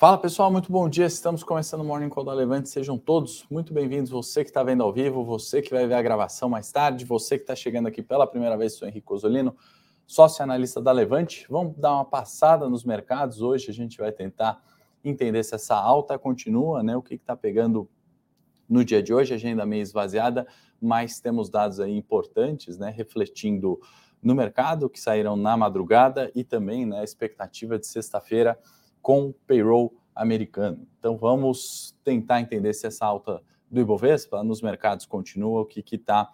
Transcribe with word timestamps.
Fala 0.00 0.16
pessoal, 0.16 0.50
muito 0.50 0.72
bom 0.72 0.88
dia. 0.88 1.04
Estamos 1.04 1.44
começando 1.44 1.82
o 1.82 1.84
Morning 1.84 2.08
Call 2.08 2.24
da 2.24 2.32
Levante. 2.32 2.70
Sejam 2.70 2.96
todos 2.96 3.44
muito 3.50 3.74
bem-vindos. 3.74 4.10
Você 4.10 4.42
que 4.42 4.48
está 4.48 4.62
vendo 4.62 4.82
ao 4.82 4.90
vivo, 4.90 5.22
você 5.22 5.60
que 5.60 5.68
vai 5.68 5.86
ver 5.86 5.92
a 5.92 6.00
gravação 6.00 6.48
mais 6.48 6.72
tarde, 6.72 7.04
você 7.04 7.36
que 7.36 7.42
está 7.42 7.54
chegando 7.54 7.86
aqui 7.86 8.02
pela 8.02 8.26
primeira 8.26 8.56
vez, 8.56 8.72
sou 8.72 8.88
Henrique 8.88 9.12
Osolino, 9.12 9.54
sócio 10.06 10.42
analista 10.42 10.80
da 10.80 10.90
Levante. 10.90 11.44
Vamos 11.50 11.76
dar 11.76 11.92
uma 11.92 12.04
passada 12.06 12.66
nos 12.66 12.82
mercados. 12.82 13.42
Hoje 13.42 13.70
a 13.70 13.74
gente 13.74 13.98
vai 13.98 14.10
tentar 14.10 14.64
entender 15.04 15.44
se 15.44 15.54
essa 15.54 15.76
alta 15.76 16.18
continua, 16.18 16.82
né? 16.82 16.96
O 16.96 17.02
que 17.02 17.16
está 17.16 17.36
pegando 17.36 17.86
no 18.66 18.82
dia 18.82 19.02
de 19.02 19.12
hoje, 19.12 19.34
agenda 19.34 19.66
meio 19.66 19.82
esvaziada, 19.82 20.46
mas 20.80 21.20
temos 21.20 21.50
dados 21.50 21.78
aí 21.78 21.94
importantes, 21.94 22.78
né? 22.78 22.88
Refletindo 22.88 23.78
no 24.22 24.34
mercado 24.34 24.88
que 24.88 24.98
saíram 24.98 25.36
na 25.36 25.58
madrugada 25.58 26.32
e 26.34 26.42
também 26.42 26.86
né, 26.86 27.00
a 27.00 27.04
expectativa 27.04 27.78
de 27.78 27.86
sexta-feira 27.86 28.58
com 29.02 29.32
payroll 29.46 29.94
americano. 30.14 30.86
Então 30.98 31.16
vamos 31.16 31.94
tentar 32.04 32.40
entender 32.40 32.72
se 32.74 32.86
essa 32.86 33.06
alta 33.06 33.42
do 33.70 33.80
Ibovespa 33.80 34.42
nos 34.42 34.60
mercados 34.60 35.06
continua, 35.06 35.60
o 35.60 35.66
que 35.66 35.82
está 35.94 36.30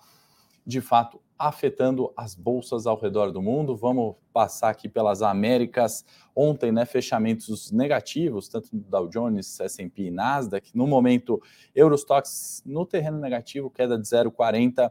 de 0.67 0.81
fato 0.81 1.21
afetando 1.39 2.13
as 2.17 2.35
bolsas 2.35 2.87
ao 2.87 2.99
redor 2.99 3.31
do 3.31 3.43
mundo. 3.43 3.77
Vamos 3.77 4.17
passar 4.33 4.71
aqui 4.71 4.89
pelas 4.89 5.23
Américas. 5.23 6.05
Ontem, 6.35 6.73
né, 6.73 6.85
fechamentos 6.85 7.71
negativos, 7.71 8.49
tanto 8.49 8.71
do 8.73 8.83
Dow 8.83 9.09
Jones, 9.09 9.61
S&P 9.61 10.05
e 10.05 10.11
Nasdaq. 10.11 10.71
No 10.75 10.87
momento, 10.87 11.41
Eurostox 11.75 12.63
no 12.65 12.87
terreno 12.87 13.19
negativo, 13.19 13.71
queda 13.71 13.99
de 13.99 14.09
0,40. 14.09 14.91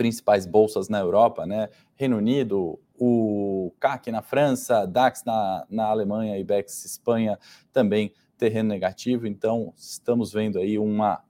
Principais 0.00 0.46
bolsas 0.46 0.88
na 0.88 0.98
Europa, 0.98 1.44
né? 1.44 1.68
Reino 1.94 2.16
Unido, 2.16 2.80
o 2.98 3.70
CAC 3.78 4.10
na 4.10 4.22
França, 4.22 4.86
DAX 4.86 5.24
na, 5.26 5.66
na 5.68 5.84
Alemanha, 5.88 6.38
IBEX 6.38 6.86
Espanha 6.86 7.38
também 7.70 8.10
terreno 8.38 8.70
negativo. 8.70 9.26
Então, 9.26 9.74
estamos 9.76 10.32
vendo 10.32 10.58
aí 10.58 10.78
uma 10.78 11.22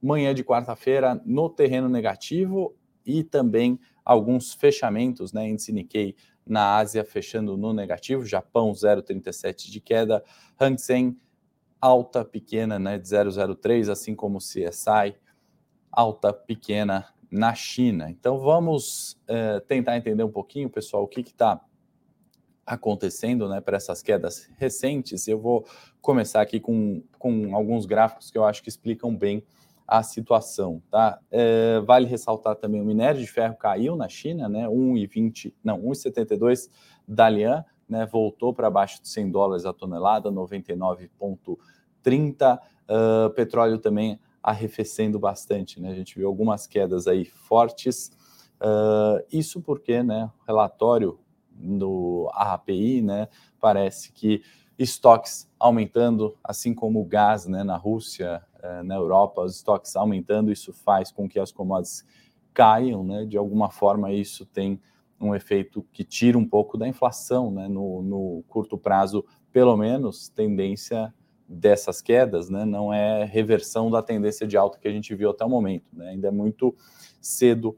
manhã 0.00 0.32
de 0.32 0.44
quarta-feira 0.44 1.20
no 1.26 1.50
terreno 1.50 1.88
negativo 1.88 2.76
e 3.04 3.24
também 3.24 3.80
alguns 4.04 4.54
fechamentos, 4.54 5.32
né? 5.32 5.48
Índice 5.48 5.72
Nikkei 5.72 6.14
na 6.46 6.76
Ásia 6.76 7.04
fechando 7.04 7.56
no 7.56 7.72
negativo, 7.72 8.24
Japão 8.24 8.70
0,37 8.70 9.72
de 9.72 9.80
queda, 9.80 10.22
Hang 10.60 10.80
Seng 10.80 11.18
alta 11.80 12.24
pequena, 12.24 12.78
né, 12.78 12.96
de 12.96 13.08
0,03, 13.08 13.90
assim 13.90 14.14
como 14.14 14.38
o 14.38 14.40
CSI 14.40 15.16
alta 15.90 16.32
pequena 16.32 17.12
na 17.34 17.52
China. 17.52 18.08
Então 18.08 18.38
vamos 18.38 19.20
é, 19.26 19.58
tentar 19.60 19.96
entender 19.96 20.22
um 20.22 20.30
pouquinho, 20.30 20.70
pessoal, 20.70 21.02
o 21.02 21.08
que 21.08 21.20
está 21.20 21.60
acontecendo 22.64 23.48
né, 23.48 23.60
para 23.60 23.76
essas 23.76 24.00
quedas 24.00 24.48
recentes. 24.56 25.26
Eu 25.26 25.40
vou 25.40 25.66
começar 26.00 26.40
aqui 26.40 26.60
com, 26.60 27.02
com 27.18 27.56
alguns 27.56 27.86
gráficos 27.86 28.30
que 28.30 28.38
eu 28.38 28.44
acho 28.44 28.62
que 28.62 28.68
explicam 28.68 29.12
bem 29.14 29.44
a 29.86 30.02
situação. 30.04 30.80
Tá? 30.88 31.18
É, 31.28 31.80
vale 31.80 32.06
ressaltar 32.06 32.54
também 32.54 32.80
o 32.80 32.84
minério 32.84 33.20
de 33.20 33.26
ferro 33.26 33.56
caiu 33.56 33.96
na 33.96 34.08
China, 34.08 34.48
né, 34.48 34.68
1,20, 34.68 35.52
não, 35.62 35.82
1,72 35.82 36.70
Dalian, 37.06 37.62
né, 37.88 38.06
voltou 38.06 38.54
para 38.54 38.70
baixo 38.70 39.02
de 39.02 39.08
100 39.08 39.32
dólares 39.32 39.66
a 39.66 39.72
tonelada, 39.72 40.30
99,30. 40.30 42.60
Uh, 42.86 43.30
petróleo 43.30 43.78
também 43.78 44.20
arrefecendo 44.44 45.18
bastante. 45.18 45.80
Né? 45.80 45.90
A 45.90 45.94
gente 45.94 46.16
viu 46.16 46.28
algumas 46.28 46.66
quedas 46.66 47.06
aí 47.06 47.24
fortes. 47.24 48.12
Uh, 48.60 49.24
isso 49.32 49.62
porque 49.62 50.02
né, 50.02 50.30
o 50.42 50.44
relatório 50.46 51.18
do 51.50 52.28
API 52.34 53.00
né, 53.00 53.28
parece 53.58 54.12
que 54.12 54.42
estoques 54.78 55.50
aumentando, 55.58 56.36
assim 56.44 56.74
como 56.74 57.00
o 57.00 57.06
gás 57.06 57.46
né, 57.46 57.64
na 57.64 57.76
Rússia, 57.76 58.42
uh, 58.62 58.84
na 58.84 58.94
Europa, 58.94 59.40
os 59.40 59.56
estoques 59.56 59.96
aumentando, 59.96 60.52
isso 60.52 60.74
faz 60.74 61.10
com 61.10 61.26
que 61.26 61.40
as 61.40 61.50
commodities 61.50 62.04
caiam. 62.52 63.02
Né? 63.02 63.24
De 63.24 63.38
alguma 63.38 63.70
forma, 63.70 64.12
isso 64.12 64.44
tem 64.44 64.78
um 65.18 65.34
efeito 65.34 65.82
que 65.90 66.04
tira 66.04 66.36
um 66.36 66.46
pouco 66.46 66.76
da 66.76 66.86
inflação 66.86 67.50
né? 67.50 67.66
no, 67.66 68.02
no 68.02 68.44
curto 68.46 68.76
prazo, 68.76 69.24
pelo 69.50 69.74
menos, 69.74 70.28
tendência 70.28 71.14
dessas 71.48 72.00
quedas, 72.00 72.48
né, 72.48 72.64
não 72.64 72.92
é 72.92 73.24
reversão 73.24 73.90
da 73.90 74.02
tendência 74.02 74.46
de 74.46 74.56
alta 74.56 74.78
que 74.78 74.88
a 74.88 74.92
gente 74.92 75.14
viu 75.14 75.30
até 75.30 75.44
o 75.44 75.48
momento, 75.48 75.86
né, 75.92 76.10
ainda 76.10 76.28
é 76.28 76.30
muito 76.30 76.74
cedo 77.20 77.76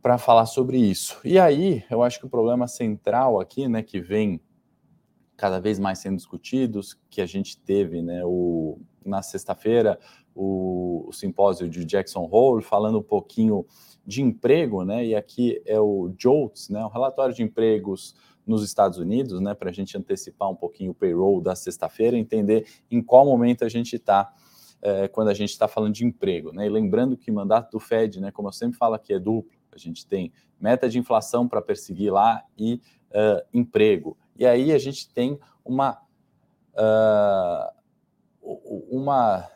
para 0.00 0.18
falar 0.18 0.46
sobre 0.46 0.78
isso. 0.78 1.18
E 1.24 1.38
aí, 1.38 1.84
eu 1.90 2.02
acho 2.02 2.20
que 2.20 2.26
o 2.26 2.30
problema 2.30 2.68
central 2.68 3.40
aqui, 3.40 3.66
né, 3.68 3.82
que 3.82 4.00
vem 4.00 4.40
cada 5.36 5.60
vez 5.60 5.78
mais 5.78 5.98
sendo 5.98 6.16
discutidos, 6.16 6.96
que 7.10 7.20
a 7.20 7.26
gente 7.26 7.58
teve, 7.58 8.00
né, 8.00 8.24
o, 8.24 8.78
na 9.04 9.20
sexta-feira, 9.20 9.98
o, 10.34 11.06
o, 11.08 11.12
simpósio 11.12 11.68
de 11.68 11.84
Jackson 11.84 12.28
Hole, 12.30 12.62
falando 12.62 12.98
um 12.98 13.02
pouquinho 13.02 13.66
de 14.06 14.22
emprego, 14.22 14.84
né, 14.84 15.04
e 15.04 15.14
aqui 15.14 15.60
é 15.66 15.78
o 15.78 16.14
JOLTS, 16.16 16.70
né, 16.70 16.84
o 16.84 16.88
relatório 16.88 17.34
de 17.34 17.42
empregos 17.42 18.14
nos 18.46 18.62
Estados 18.62 18.98
Unidos, 18.98 19.40
né, 19.40 19.54
para 19.54 19.70
a 19.70 19.72
gente 19.72 19.96
antecipar 19.98 20.48
um 20.48 20.54
pouquinho 20.54 20.92
o 20.92 20.94
payroll 20.94 21.40
da 21.40 21.54
sexta-feira, 21.54 22.16
entender 22.16 22.66
em 22.90 23.02
qual 23.02 23.26
momento 23.26 23.64
a 23.64 23.68
gente 23.68 23.96
está 23.96 24.32
é, 24.80 25.08
quando 25.08 25.28
a 25.28 25.34
gente 25.34 25.50
está 25.50 25.66
falando 25.66 25.94
de 25.94 26.04
emprego. 26.04 26.52
Né? 26.52 26.66
E 26.66 26.68
lembrando 26.68 27.16
que 27.16 27.30
o 27.30 27.34
mandato 27.34 27.72
do 27.72 27.80
Fed, 27.80 28.20
né, 28.20 28.30
como 28.30 28.48
eu 28.48 28.52
sempre 28.52 28.78
falo 28.78 28.94
aqui, 28.94 29.12
é 29.12 29.18
duplo. 29.18 29.50
A 29.72 29.78
gente 29.78 30.06
tem 30.06 30.32
meta 30.60 30.88
de 30.88 30.98
inflação 30.98 31.48
para 31.48 31.60
perseguir 31.60 32.12
lá 32.12 32.42
e 32.56 32.80
uh, 33.10 33.42
emprego. 33.52 34.16
E 34.36 34.46
aí 34.46 34.72
a 34.72 34.78
gente 34.78 35.12
tem 35.12 35.38
uma. 35.64 36.00
Uh, 36.74 37.76
uma 38.90 39.48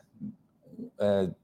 uh, 0.99 1.34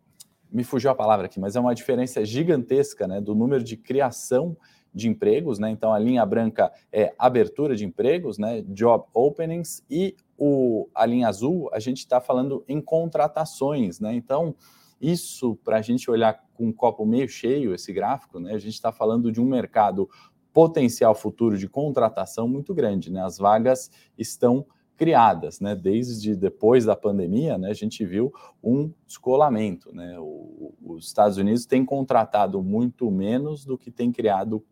me 0.50 0.64
fugiu 0.64 0.90
a 0.90 0.94
palavra 0.94 1.26
aqui, 1.26 1.38
mas 1.38 1.54
é 1.54 1.60
uma 1.60 1.74
diferença 1.74 2.24
gigantesca 2.24 3.06
né, 3.06 3.20
do 3.20 3.34
número 3.34 3.62
de 3.62 3.76
criação 3.76 4.56
de 4.96 5.08
empregos, 5.08 5.58
né? 5.58 5.68
Então 5.68 5.92
a 5.92 5.98
linha 5.98 6.24
branca 6.24 6.72
é 6.90 7.14
abertura 7.18 7.76
de 7.76 7.84
empregos, 7.84 8.38
né? 8.38 8.62
Job 8.62 9.04
openings 9.12 9.84
e 9.90 10.16
o, 10.38 10.88
a 10.94 11.04
linha 11.04 11.28
azul 11.28 11.68
a 11.70 11.78
gente 11.78 11.98
está 11.98 12.18
falando 12.18 12.64
em 12.66 12.80
contratações, 12.80 14.00
né? 14.00 14.14
Então 14.14 14.56
isso 14.98 15.54
para 15.62 15.76
a 15.76 15.82
gente 15.82 16.10
olhar 16.10 16.42
com 16.54 16.68
um 16.68 16.72
copo 16.72 17.04
meio 17.04 17.28
cheio 17.28 17.74
esse 17.74 17.92
gráfico, 17.92 18.40
né? 18.40 18.54
A 18.54 18.58
gente 18.58 18.72
está 18.72 18.90
falando 18.90 19.30
de 19.30 19.38
um 19.38 19.44
mercado 19.44 20.08
potencial 20.50 21.14
futuro 21.14 21.58
de 21.58 21.68
contratação 21.68 22.48
muito 22.48 22.74
grande, 22.74 23.12
né? 23.12 23.22
As 23.22 23.36
vagas 23.36 23.90
estão 24.16 24.64
criadas, 24.96 25.60
né? 25.60 25.76
Desde 25.76 26.34
depois 26.34 26.86
da 26.86 26.96
pandemia, 26.96 27.58
né? 27.58 27.68
A 27.68 27.74
gente 27.74 28.02
viu 28.06 28.32
um 28.64 28.90
descolamento, 29.06 29.94
né? 29.94 30.18
O, 30.18 30.72
os 30.82 31.04
Estados 31.04 31.36
Unidos 31.36 31.66
têm 31.66 31.84
contratado 31.84 32.62
muito 32.62 33.10
menos 33.10 33.66
do 33.66 33.76
que 33.76 33.90
tem 33.90 34.10
criado 34.10 34.64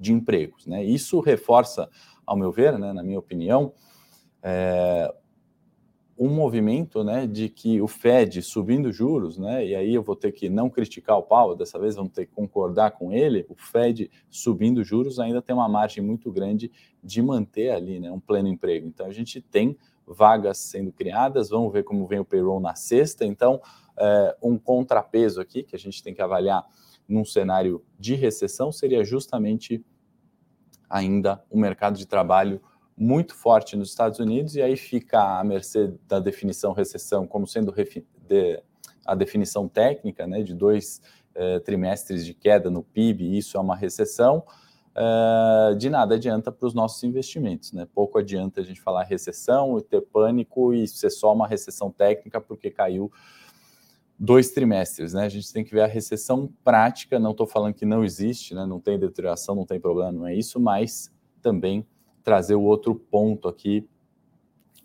de 0.00 0.12
empregos. 0.12 0.66
Né? 0.66 0.82
Isso 0.82 1.20
reforça, 1.20 1.88
ao 2.26 2.36
meu 2.36 2.50
ver, 2.50 2.78
né, 2.78 2.92
na 2.92 3.02
minha 3.02 3.18
opinião, 3.18 3.74
é, 4.42 5.14
um 6.18 6.28
movimento 6.28 7.04
né, 7.04 7.26
de 7.26 7.48
que 7.48 7.80
o 7.80 7.86
Fed 7.86 8.42
subindo 8.42 8.90
juros, 8.90 9.36
né, 9.36 9.66
e 9.66 9.74
aí 9.74 9.94
eu 9.94 10.02
vou 10.02 10.16
ter 10.16 10.32
que 10.32 10.48
não 10.48 10.70
criticar 10.70 11.18
o 11.18 11.22
Paulo, 11.22 11.54
dessa 11.54 11.78
vez 11.78 11.96
vamos 11.96 12.12
ter 12.12 12.26
que 12.26 12.32
concordar 12.32 12.92
com 12.92 13.12
ele, 13.12 13.44
o 13.48 13.54
Fed 13.54 14.10
subindo 14.30 14.82
juros 14.82 15.18
ainda 15.18 15.42
tem 15.42 15.54
uma 15.54 15.68
margem 15.68 16.02
muito 16.02 16.32
grande 16.32 16.70
de 17.02 17.20
manter 17.20 17.70
ali 17.70 18.00
né, 18.00 18.10
um 18.10 18.20
pleno 18.20 18.48
emprego. 18.48 18.86
Então 18.86 19.06
a 19.06 19.12
gente 19.12 19.40
tem 19.40 19.76
vagas 20.06 20.58
sendo 20.58 20.90
criadas, 20.92 21.50
vamos 21.50 21.72
ver 21.72 21.84
como 21.84 22.06
vem 22.06 22.18
o 22.18 22.24
payroll 22.24 22.60
na 22.60 22.74
sexta, 22.74 23.24
então 23.24 23.60
é, 23.98 24.36
um 24.42 24.58
contrapeso 24.58 25.40
aqui 25.40 25.62
que 25.62 25.76
a 25.76 25.78
gente 25.78 26.02
tem 26.02 26.14
que 26.14 26.22
avaliar 26.22 26.66
num 27.10 27.24
cenário 27.24 27.84
de 27.98 28.14
recessão 28.14 28.70
seria 28.70 29.04
justamente 29.04 29.84
ainda 30.88 31.42
um 31.50 31.60
mercado 31.60 31.98
de 31.98 32.06
trabalho 32.06 32.62
muito 32.96 33.34
forte 33.34 33.76
nos 33.76 33.88
Estados 33.88 34.18
Unidos 34.18 34.54
e 34.54 34.62
aí 34.62 34.76
fica 34.76 35.38
à 35.38 35.44
mercê 35.44 35.92
da 36.06 36.20
definição 36.20 36.72
recessão 36.72 37.26
como 37.26 37.46
sendo 37.46 37.74
de, 38.28 38.62
a 39.04 39.14
definição 39.14 39.68
técnica, 39.68 40.26
né, 40.26 40.42
de 40.42 40.54
dois 40.54 41.00
eh, 41.34 41.58
trimestres 41.60 42.24
de 42.24 42.34
queda 42.34 42.70
no 42.70 42.82
PIB, 42.82 43.36
isso 43.36 43.56
é 43.56 43.60
uma 43.60 43.74
recessão, 43.74 44.44
eh, 44.94 45.74
de 45.76 45.88
nada 45.88 46.16
adianta 46.16 46.52
para 46.52 46.66
os 46.66 46.74
nossos 46.74 47.02
investimentos, 47.02 47.72
né? 47.72 47.86
Pouco 47.94 48.18
adianta 48.18 48.60
a 48.60 48.64
gente 48.64 48.80
falar 48.80 49.04
recessão 49.04 49.78
e 49.78 49.82
ter 49.82 50.02
pânico 50.02 50.74
e 50.74 50.86
ser 50.86 51.10
só 51.10 51.32
uma 51.32 51.46
recessão 51.46 51.90
técnica 51.90 52.40
porque 52.40 52.70
caiu 52.70 53.10
dois 54.20 54.50
trimestres, 54.50 55.14
né? 55.14 55.24
A 55.24 55.28
gente 55.30 55.50
tem 55.50 55.64
que 55.64 55.72
ver 55.72 55.80
a 55.80 55.86
recessão 55.86 56.52
prática, 56.62 57.18
não 57.18 57.30
estou 57.30 57.46
falando 57.46 57.72
que 57.72 57.86
não 57.86 58.04
existe, 58.04 58.54
né? 58.54 58.66
Não 58.66 58.78
tem 58.78 58.98
deterioração, 58.98 59.54
não 59.54 59.64
tem 59.64 59.80
problema, 59.80 60.12
não 60.12 60.26
é 60.26 60.34
isso, 60.34 60.60
mas 60.60 61.10
também 61.40 61.86
trazer 62.22 62.54
o 62.54 62.62
outro 62.62 62.94
ponto 62.94 63.48
aqui 63.48 63.88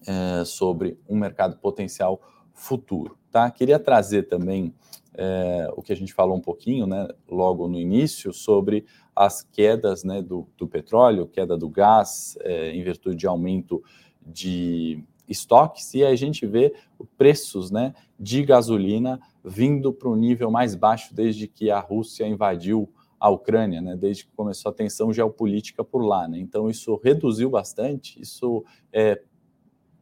é, 0.08 0.46
sobre 0.46 0.98
um 1.10 1.18
mercado 1.18 1.58
potencial 1.58 2.22
futuro, 2.54 3.18
tá? 3.30 3.52
Queria 3.52 3.78
trazer 3.78 4.24
também 4.24 4.74
é, 5.14 5.70
o 5.76 5.82
que 5.82 5.92
a 5.92 5.96
gente 5.98 6.14
falou 6.14 6.38
um 6.38 6.42
pouquinho, 6.42 6.88
né? 6.88 7.06
Logo 7.30 7.68
no 7.68 7.78
início 7.78 8.32
sobre 8.32 8.86
as 9.14 9.44
quedas, 9.44 10.06
né? 10.06 10.22
Do, 10.22 10.48
do 10.58 10.66
petróleo, 10.66 11.28
queda 11.28 11.58
do 11.58 11.68
gás, 11.68 12.38
é, 12.40 12.72
em 12.72 12.82
virtude 12.82 13.18
de 13.18 13.28
aumento 13.28 13.84
de 14.26 15.04
estoques 15.28 15.94
e 15.94 16.04
a 16.04 16.16
gente 16.16 16.46
vê 16.46 16.74
preços 17.18 17.72
né, 17.72 17.94
de 18.20 18.44
gasolina 18.44 19.20
vindo 19.44 19.94
para 19.94 20.10
um 20.10 20.16
nível 20.16 20.50
mais 20.50 20.76
baixo 20.76 21.14
desde 21.14 21.48
que 21.48 21.70
a 21.70 21.80
Rússia 21.80 22.28
invadiu 22.28 22.90
a 23.20 23.30
Ucrânia, 23.30 23.82
né, 23.82 23.96
desde 23.96 24.26
que 24.26 24.32
começou 24.36 24.70
a 24.70 24.74
tensão 24.74 25.12
geopolítica 25.12 25.84
por 25.84 26.04
lá. 26.04 26.28
Né? 26.28 26.40
Então, 26.40 26.70
isso 26.70 27.00
reduziu 27.04 27.50
bastante, 27.50 28.22
isso 28.22 28.64
é 28.92 29.22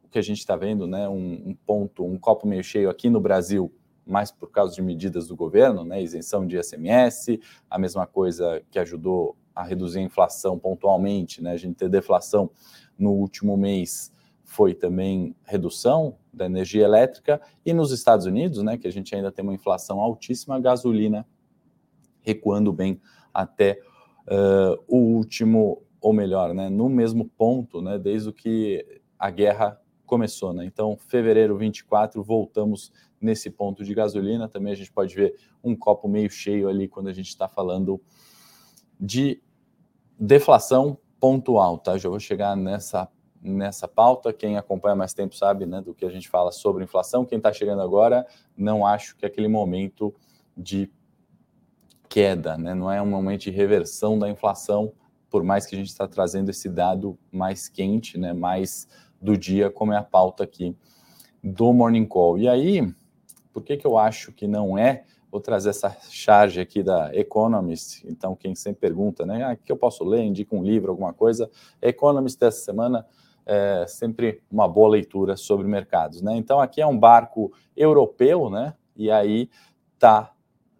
o 0.02 0.08
que 0.08 0.18
a 0.18 0.22
gente 0.22 0.38
está 0.38 0.56
vendo, 0.56 0.86
né, 0.86 1.08
um, 1.08 1.42
um, 1.46 1.56
ponto, 1.66 2.04
um 2.04 2.18
copo 2.18 2.46
meio 2.46 2.62
cheio 2.62 2.90
aqui 2.90 3.08
no 3.08 3.20
Brasil, 3.20 3.72
mais 4.06 4.30
por 4.30 4.50
causa 4.50 4.74
de 4.74 4.82
medidas 4.82 5.26
do 5.26 5.34
governo, 5.36 5.84
né, 5.84 6.02
isenção 6.02 6.46
de 6.46 6.58
ICMS, 6.58 7.40
a 7.70 7.78
mesma 7.78 8.06
coisa 8.06 8.62
que 8.70 8.78
ajudou 8.78 9.36
a 9.54 9.62
reduzir 9.62 10.00
a 10.00 10.02
inflação 10.02 10.58
pontualmente, 10.58 11.42
né, 11.42 11.52
a 11.52 11.56
gente 11.56 11.76
ter 11.76 11.88
deflação 11.88 12.50
no 12.98 13.12
último 13.12 13.56
mês 13.56 14.12
foi 14.54 14.72
também 14.72 15.34
redução 15.42 16.16
da 16.32 16.46
energia 16.46 16.84
elétrica, 16.84 17.40
e 17.66 17.72
nos 17.72 17.90
Estados 17.90 18.24
Unidos, 18.24 18.62
né, 18.62 18.78
que 18.78 18.86
a 18.86 18.92
gente 18.92 19.12
ainda 19.12 19.32
tem 19.32 19.42
uma 19.42 19.52
inflação 19.52 19.98
altíssima, 19.98 20.54
a 20.54 20.60
gasolina 20.60 21.26
recuando 22.20 22.72
bem 22.72 23.00
até 23.32 23.80
uh, 24.28 24.80
o 24.86 24.96
último, 24.96 25.82
ou 26.00 26.12
melhor, 26.12 26.54
né, 26.54 26.68
no 26.70 26.88
mesmo 26.88 27.28
ponto, 27.36 27.82
né, 27.82 27.98
desde 27.98 28.28
o 28.28 28.32
que 28.32 29.02
a 29.18 29.28
guerra 29.28 29.80
começou. 30.06 30.52
Né? 30.52 30.64
Então, 30.64 30.96
fevereiro 30.96 31.58
24, 31.58 32.22
voltamos 32.22 32.92
nesse 33.20 33.50
ponto 33.50 33.82
de 33.82 33.92
gasolina. 33.92 34.48
Também 34.48 34.72
a 34.72 34.76
gente 34.76 34.92
pode 34.92 35.16
ver 35.16 35.34
um 35.64 35.74
copo 35.74 36.06
meio 36.06 36.30
cheio 36.30 36.68
ali 36.68 36.86
quando 36.86 37.08
a 37.08 37.12
gente 37.12 37.28
está 37.28 37.48
falando 37.48 38.00
de 39.00 39.42
deflação 40.16 40.96
pontual. 41.18 41.78
Tá? 41.78 41.98
Já 41.98 42.08
vou 42.08 42.20
chegar 42.20 42.56
nessa 42.56 43.08
nessa 43.44 43.86
pauta. 43.86 44.32
Quem 44.32 44.56
acompanha 44.56 44.96
mais 44.96 45.12
tempo 45.12 45.36
sabe 45.36 45.66
né, 45.66 45.82
do 45.82 45.94
que 45.94 46.06
a 46.06 46.10
gente 46.10 46.28
fala 46.28 46.50
sobre 46.50 46.82
inflação. 46.82 47.26
Quem 47.26 47.36
está 47.36 47.52
chegando 47.52 47.82
agora, 47.82 48.26
não 48.56 48.86
acho 48.86 49.14
que 49.16 49.26
é 49.26 49.28
aquele 49.28 49.48
momento 49.48 50.14
de 50.56 50.90
queda, 52.08 52.56
né? 52.56 52.74
não 52.74 52.90
é 52.90 53.02
um 53.02 53.06
momento 53.06 53.42
de 53.42 53.50
reversão 53.50 54.18
da 54.18 54.30
inflação, 54.30 54.92
por 55.28 55.42
mais 55.42 55.66
que 55.66 55.74
a 55.74 55.78
gente 55.78 55.88
está 55.88 56.06
trazendo 56.06 56.48
esse 56.50 56.68
dado 56.68 57.18
mais 57.30 57.68
quente, 57.68 58.16
né? 58.16 58.32
mais 58.32 58.88
do 59.20 59.36
dia, 59.36 59.68
como 59.68 59.92
é 59.92 59.96
a 59.96 60.02
pauta 60.02 60.44
aqui 60.44 60.76
do 61.42 61.72
Morning 61.72 62.06
Call. 62.06 62.38
E 62.38 62.48
aí, 62.48 62.94
por 63.52 63.62
que, 63.62 63.76
que 63.76 63.86
eu 63.86 63.98
acho 63.98 64.32
que 64.32 64.46
não 64.46 64.78
é? 64.78 65.04
Vou 65.30 65.40
trazer 65.40 65.70
essa 65.70 65.90
charge 66.08 66.60
aqui 66.60 66.82
da 66.82 67.12
Economist. 67.12 68.06
Então, 68.06 68.36
quem 68.36 68.54
sempre 68.54 68.80
pergunta, 68.80 69.26
né? 69.26 69.42
Ah, 69.42 69.56
que 69.56 69.72
eu 69.72 69.76
posso 69.76 70.04
ler? 70.04 70.22
Indica 70.22 70.54
um 70.54 70.62
livro, 70.62 70.92
alguma 70.92 71.12
coisa. 71.12 71.50
Economist 71.82 72.38
dessa 72.38 72.60
semana 72.60 73.04
é 73.46 73.86
sempre 73.86 74.42
uma 74.50 74.66
boa 74.66 74.88
leitura 74.88 75.36
sobre 75.36 75.66
mercados, 75.66 76.22
né? 76.22 76.36
Então, 76.36 76.60
aqui 76.60 76.80
é 76.80 76.86
um 76.86 76.98
barco 76.98 77.52
europeu, 77.76 78.48
né? 78.48 78.74
E 78.96 79.10
aí 79.10 79.50
tá 79.98 80.34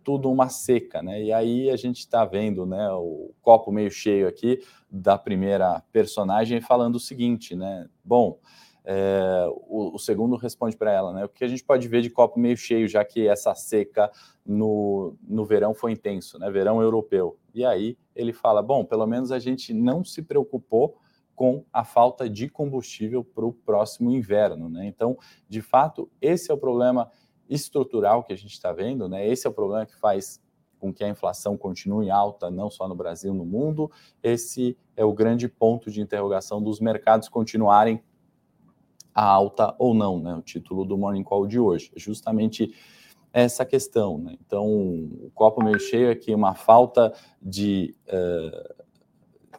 tudo 0.04 0.30
uma 0.30 0.48
seca, 0.48 1.02
né? 1.02 1.22
E 1.22 1.32
aí 1.32 1.70
a 1.70 1.76
gente 1.76 1.98
está 2.00 2.24
vendo, 2.24 2.66
né, 2.66 2.90
o 2.92 3.32
copo 3.40 3.72
meio 3.72 3.90
cheio 3.90 4.28
aqui 4.28 4.60
da 4.90 5.16
primeira 5.16 5.82
personagem 5.90 6.60
falando 6.60 6.96
o 6.96 7.00
seguinte, 7.00 7.56
né? 7.56 7.88
Bom, 8.04 8.38
é, 8.84 9.46
o, 9.66 9.94
o, 9.94 9.98
segundo 9.98 10.36
responde 10.36 10.76
para 10.76 10.92
ela, 10.92 11.12
né? 11.14 11.24
O 11.24 11.28
que 11.28 11.42
a 11.42 11.48
gente 11.48 11.64
pode 11.64 11.88
ver 11.88 12.02
de 12.02 12.10
copo 12.10 12.38
meio 12.38 12.56
cheio, 12.56 12.86
já 12.86 13.02
que 13.02 13.26
essa 13.26 13.54
seca 13.54 14.10
no, 14.44 15.16
no 15.26 15.46
verão 15.46 15.74
foi 15.74 15.92
intenso, 15.92 16.38
né? 16.38 16.50
Verão 16.50 16.82
europeu. 16.82 17.38
E 17.54 17.64
aí 17.64 17.96
ele 18.14 18.34
fala, 18.34 18.62
bom, 18.62 18.84
pelo 18.84 19.06
menos 19.06 19.32
a 19.32 19.38
gente 19.38 19.72
não 19.72 20.04
se 20.04 20.20
preocupou 20.20 20.98
com 21.34 21.64
a 21.72 21.84
falta 21.84 22.28
de 22.28 22.48
combustível 22.48 23.24
para 23.24 23.44
o 23.44 23.52
próximo 23.52 24.10
inverno, 24.10 24.68
né? 24.68 24.86
Então, 24.86 25.16
de 25.48 25.60
fato, 25.60 26.10
esse 26.20 26.50
é 26.50 26.54
o 26.54 26.58
problema 26.58 27.10
estrutural 27.48 28.22
que 28.22 28.32
a 28.32 28.36
gente 28.36 28.52
está 28.52 28.72
vendo, 28.72 29.08
né? 29.08 29.26
Esse 29.26 29.46
é 29.46 29.50
o 29.50 29.52
problema 29.52 29.84
que 29.84 29.98
faz 29.98 30.40
com 30.78 30.92
que 30.92 31.02
a 31.02 31.08
inflação 31.08 31.56
continue 31.56 32.10
alta, 32.10 32.50
não 32.50 32.70
só 32.70 32.86
no 32.86 32.94
Brasil, 32.94 33.32
no 33.32 33.44
mundo. 33.44 33.90
Esse 34.22 34.76
é 34.96 35.04
o 35.04 35.12
grande 35.12 35.48
ponto 35.48 35.90
de 35.90 36.00
interrogação 36.00 36.62
dos 36.62 36.78
mercados 36.78 37.28
continuarem 37.28 38.02
a 39.14 39.24
alta 39.24 39.74
ou 39.78 39.94
não, 39.94 40.18
né? 40.20 40.34
O 40.34 40.42
título 40.42 40.84
do 40.84 40.98
Morning 40.98 41.22
Call 41.22 41.46
de 41.46 41.58
hoje. 41.58 41.90
É 41.96 41.98
justamente 41.98 42.74
essa 43.32 43.64
questão, 43.64 44.18
né? 44.18 44.36
Então, 44.44 44.66
o 44.66 45.30
copo 45.34 45.62
meio 45.62 45.80
cheio 45.80 46.10
aqui, 46.10 46.34
uma 46.34 46.54
falta 46.54 47.12
de, 47.40 47.94
uh, 48.08 48.83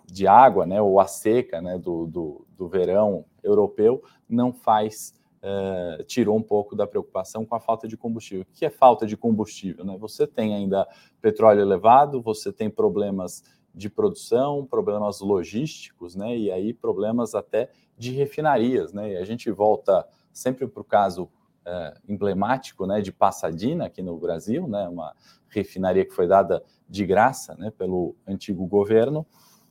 de 0.06 0.28
água, 0.28 0.66
né? 0.66 0.82
Ou 0.82 1.00
a 1.00 1.08
seca, 1.08 1.62
né? 1.62 1.78
Do, 1.78 2.06
do, 2.06 2.48
do 2.58 2.68
verão 2.68 3.26
europeu 3.44 4.04
não 4.28 4.54
faz 4.54 5.14
Uh, 5.46 6.04
tirou 6.06 6.36
um 6.36 6.42
pouco 6.42 6.76
da 6.76 6.88
preocupação 6.88 7.46
com 7.46 7.54
a 7.54 7.60
falta 7.60 7.88
de 7.88 7.96
combustível. 7.96 8.42
O 8.42 8.46
que 8.52 8.66
é 8.66 8.70
falta 8.72 9.06
de 9.06 9.16
combustível? 9.16 9.86
Né? 9.86 9.96
Você 10.00 10.26
tem 10.26 10.56
ainda 10.56 10.88
petróleo 11.22 11.62
elevado, 11.62 12.20
você 12.20 12.52
tem 12.52 12.68
problemas 12.68 13.44
de 13.72 13.88
produção, 13.88 14.66
problemas 14.66 15.20
logísticos, 15.20 16.16
né? 16.16 16.36
e 16.36 16.52
aí 16.52 16.74
problemas 16.74 17.36
até 17.36 17.70
de 17.96 18.12
refinarias. 18.12 18.92
Né? 18.92 19.12
E 19.12 19.18
a 19.18 19.24
gente 19.24 19.52
volta 19.52 20.08
sempre 20.34 20.66
para 20.66 20.82
o 20.82 20.84
caso 20.84 21.26
uh, 21.26 22.00
emblemático 22.08 22.88
né, 22.88 23.00
de 23.00 23.12
Passadina, 23.12 23.86
aqui 23.86 24.02
no 24.02 24.18
Brasil, 24.18 24.68
né? 24.68 24.90
uma 24.90 25.14
refinaria 25.50 26.06
que 26.06 26.14
foi 26.14 26.28
dada 26.28 26.64
de 26.90 27.06
graça 27.06 27.56
né, 27.56 27.72
pelo 27.72 28.16
antigo 28.28 28.66
governo, 28.66 29.26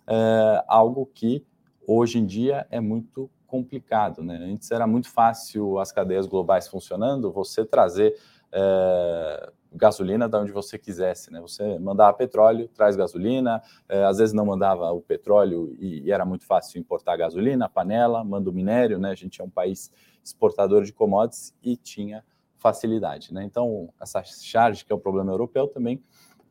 uh, 0.09 0.65
algo 0.67 1.07
que 1.07 1.45
hoje 1.87 2.19
em 2.19 2.27
dia 2.27 2.67
é 2.71 2.81
muito 2.81 3.31
complicado. 3.47 4.23
Né? 4.23 4.37
Antes 4.37 4.71
era 4.71 4.87
muito 4.87 5.09
fácil 5.09 5.79
as 5.79 5.93
cadeias 5.93 6.27
globais 6.27 6.67
funcionando, 6.67 7.31
você 7.31 7.65
trazer 7.65 8.17
é, 8.51 9.53
gasolina 9.73 10.29
de 10.29 10.37
onde 10.37 10.53
você 10.53 10.79
quisesse. 10.79 11.33
Né? 11.33 11.41
Você 11.41 11.79
mandava 11.79 12.17
petróleo, 12.17 12.69
traz 12.69 12.97
gasolina, 12.97 13.63
é, 13.89 14.05
às 14.05 14.19
vezes 14.19 14.33
não 14.33 14.47
mandava 14.47 14.91
o 14.93 15.01
petróleo 15.01 15.75
e, 15.79 16.05
e, 16.05 16.11
era 16.11 16.25
muito 16.25 16.45
fácil 16.45 16.81
importar 16.81 17.17
gasolina, 17.17 17.69
panela, 17.69 18.25
manda 18.25 18.51
o 18.51 18.53
minério, 18.53 18.99
né? 18.99 19.11
a 19.11 19.15
gente 19.15 19.41
é 19.41 19.45
um 19.45 19.51
país 19.51 19.91
exportador 20.23 20.83
de 20.85 20.93
commodities 20.93 21.55
e 21.63 21.77
tinha 21.77 22.25
facilidade. 22.57 23.33
Né? 23.33 23.45
Então, 23.45 23.89
essa 24.01 24.23
charge, 24.25 24.85
que 24.85 24.93
é 24.93 24.95
o 24.97 25.01
problema 25.01 25.31
europeu, 25.31 25.69
também 25.69 26.03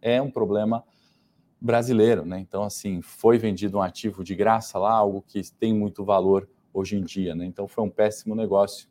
é 0.01 0.21
um 0.21 0.29
problema 0.29 0.83
brasileiro, 1.63 2.25
né? 2.25 2.39
Então, 2.39 2.63
assim, 2.63 3.01
foi 3.01 3.37
vendido 3.37 3.77
um 3.77 3.81
ativo 3.81 4.21
de 4.21 4.35
graça 4.35 4.77
lá, 4.77 4.91
algo 4.91 5.23
que 5.25 5.41
tem 5.53 5.73
muito 5.73 6.03
valor 6.03 6.49
hoje 6.73 6.97
em 6.97 7.01
dia. 7.01 7.33
Né? 7.33 7.45
Então 7.45 7.67
foi 7.67 7.85
um 7.85 7.89
péssimo 7.89 8.35
negócio 8.35 8.89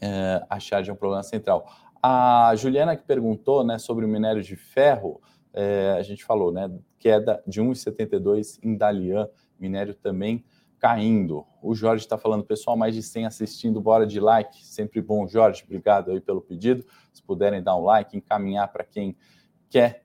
é, 0.00 0.44
achar 0.48 0.82
de 0.82 0.92
um 0.92 0.94
problema 0.94 1.24
central. 1.24 1.66
A 2.00 2.52
Juliana 2.54 2.94
que 2.96 3.02
perguntou 3.02 3.64
né, 3.64 3.78
sobre 3.78 4.04
o 4.04 4.08
minério 4.08 4.40
de 4.42 4.54
ferro, 4.54 5.20
é, 5.52 5.96
a 5.98 6.02
gente 6.02 6.24
falou, 6.24 6.52
né? 6.52 6.70
Queda 6.98 7.42
de 7.46 7.60
1,72 7.60 8.58
em 8.62 8.76
Dalian, 8.76 9.28
minério 9.58 9.94
também 9.94 10.44
caindo. 10.78 11.44
O 11.62 11.74
Jorge 11.74 12.04
está 12.04 12.18
falando, 12.18 12.44
pessoal, 12.44 12.76
mais 12.76 12.94
de 12.94 13.02
100 13.02 13.26
assistindo, 13.26 13.80
bora 13.80 14.06
de 14.06 14.20
like, 14.20 14.64
sempre 14.64 15.00
bom, 15.00 15.26
Jorge, 15.26 15.62
obrigado 15.64 16.10
aí 16.10 16.20
pelo 16.20 16.42
pedido. 16.42 16.84
Se 17.12 17.22
puderem 17.22 17.62
dar 17.62 17.76
um 17.76 17.84
like, 17.84 18.16
encaminhar 18.16 18.70
para 18.70 18.84
quem 18.84 19.16
quer 19.70 20.03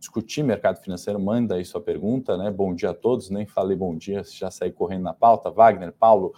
discutir 0.00 0.42
mercado 0.42 0.80
financeiro, 0.80 1.20
manda 1.20 1.56
aí 1.56 1.64
sua 1.64 1.80
pergunta, 1.80 2.34
né? 2.34 2.50
Bom 2.50 2.74
dia 2.74 2.90
a 2.90 2.94
todos, 2.94 3.28
nem 3.28 3.44
falei 3.44 3.76
bom 3.76 3.94
dia, 3.94 4.24
já 4.24 4.50
saí 4.50 4.72
correndo 4.72 5.02
na 5.02 5.12
pauta. 5.12 5.50
Wagner, 5.50 5.92
Paulo, 5.92 6.34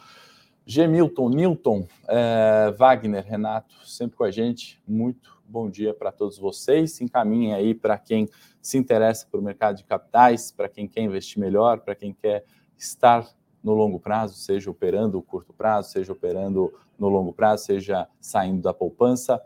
G. 0.66 0.88
Milton, 0.88 1.28
Newton, 1.31 1.87
é, 2.09 2.75
Wagner, 2.76 3.25
Renato, 3.25 3.73
sempre 3.87 4.16
com 4.16 4.25
a 4.25 4.33
gente. 4.33 4.83
Muito 4.87 5.40
bom 5.47 5.71
dia 5.71 5.95
para 5.95 6.11
todos 6.11 6.38
vocês. 6.38 6.92
Se 6.92 7.04
encaminhem 7.04 7.54
aí 7.54 7.73
para 7.73 7.97
quem 7.97 8.28
se 8.61 8.76
interessa 8.76 9.28
por 9.31 9.40
mercado 9.40 9.76
de 9.76 9.85
capitais, 9.85 10.50
para 10.50 10.69
quem 10.69 10.88
quer 10.88 11.02
investir 11.02 11.40
melhor, 11.40 11.81
para 11.81 11.95
quem 11.95 12.12
quer 12.12 12.45
estar 12.76 13.25
no 13.62 13.75
longo 13.75 14.00
prazo, 14.00 14.35
seja 14.35 14.73
operando 14.73 15.19
o 15.19 15.23
curto 15.23 15.52
prazo, 15.52 15.90
seja 15.90 16.12
operando 16.12 16.75
no 16.99 17.09
longo 17.09 17.33
prazo, 17.33 17.64
seja 17.66 18.09
saindo 18.21 18.61
da 18.61 18.75
poupança. 18.75 19.40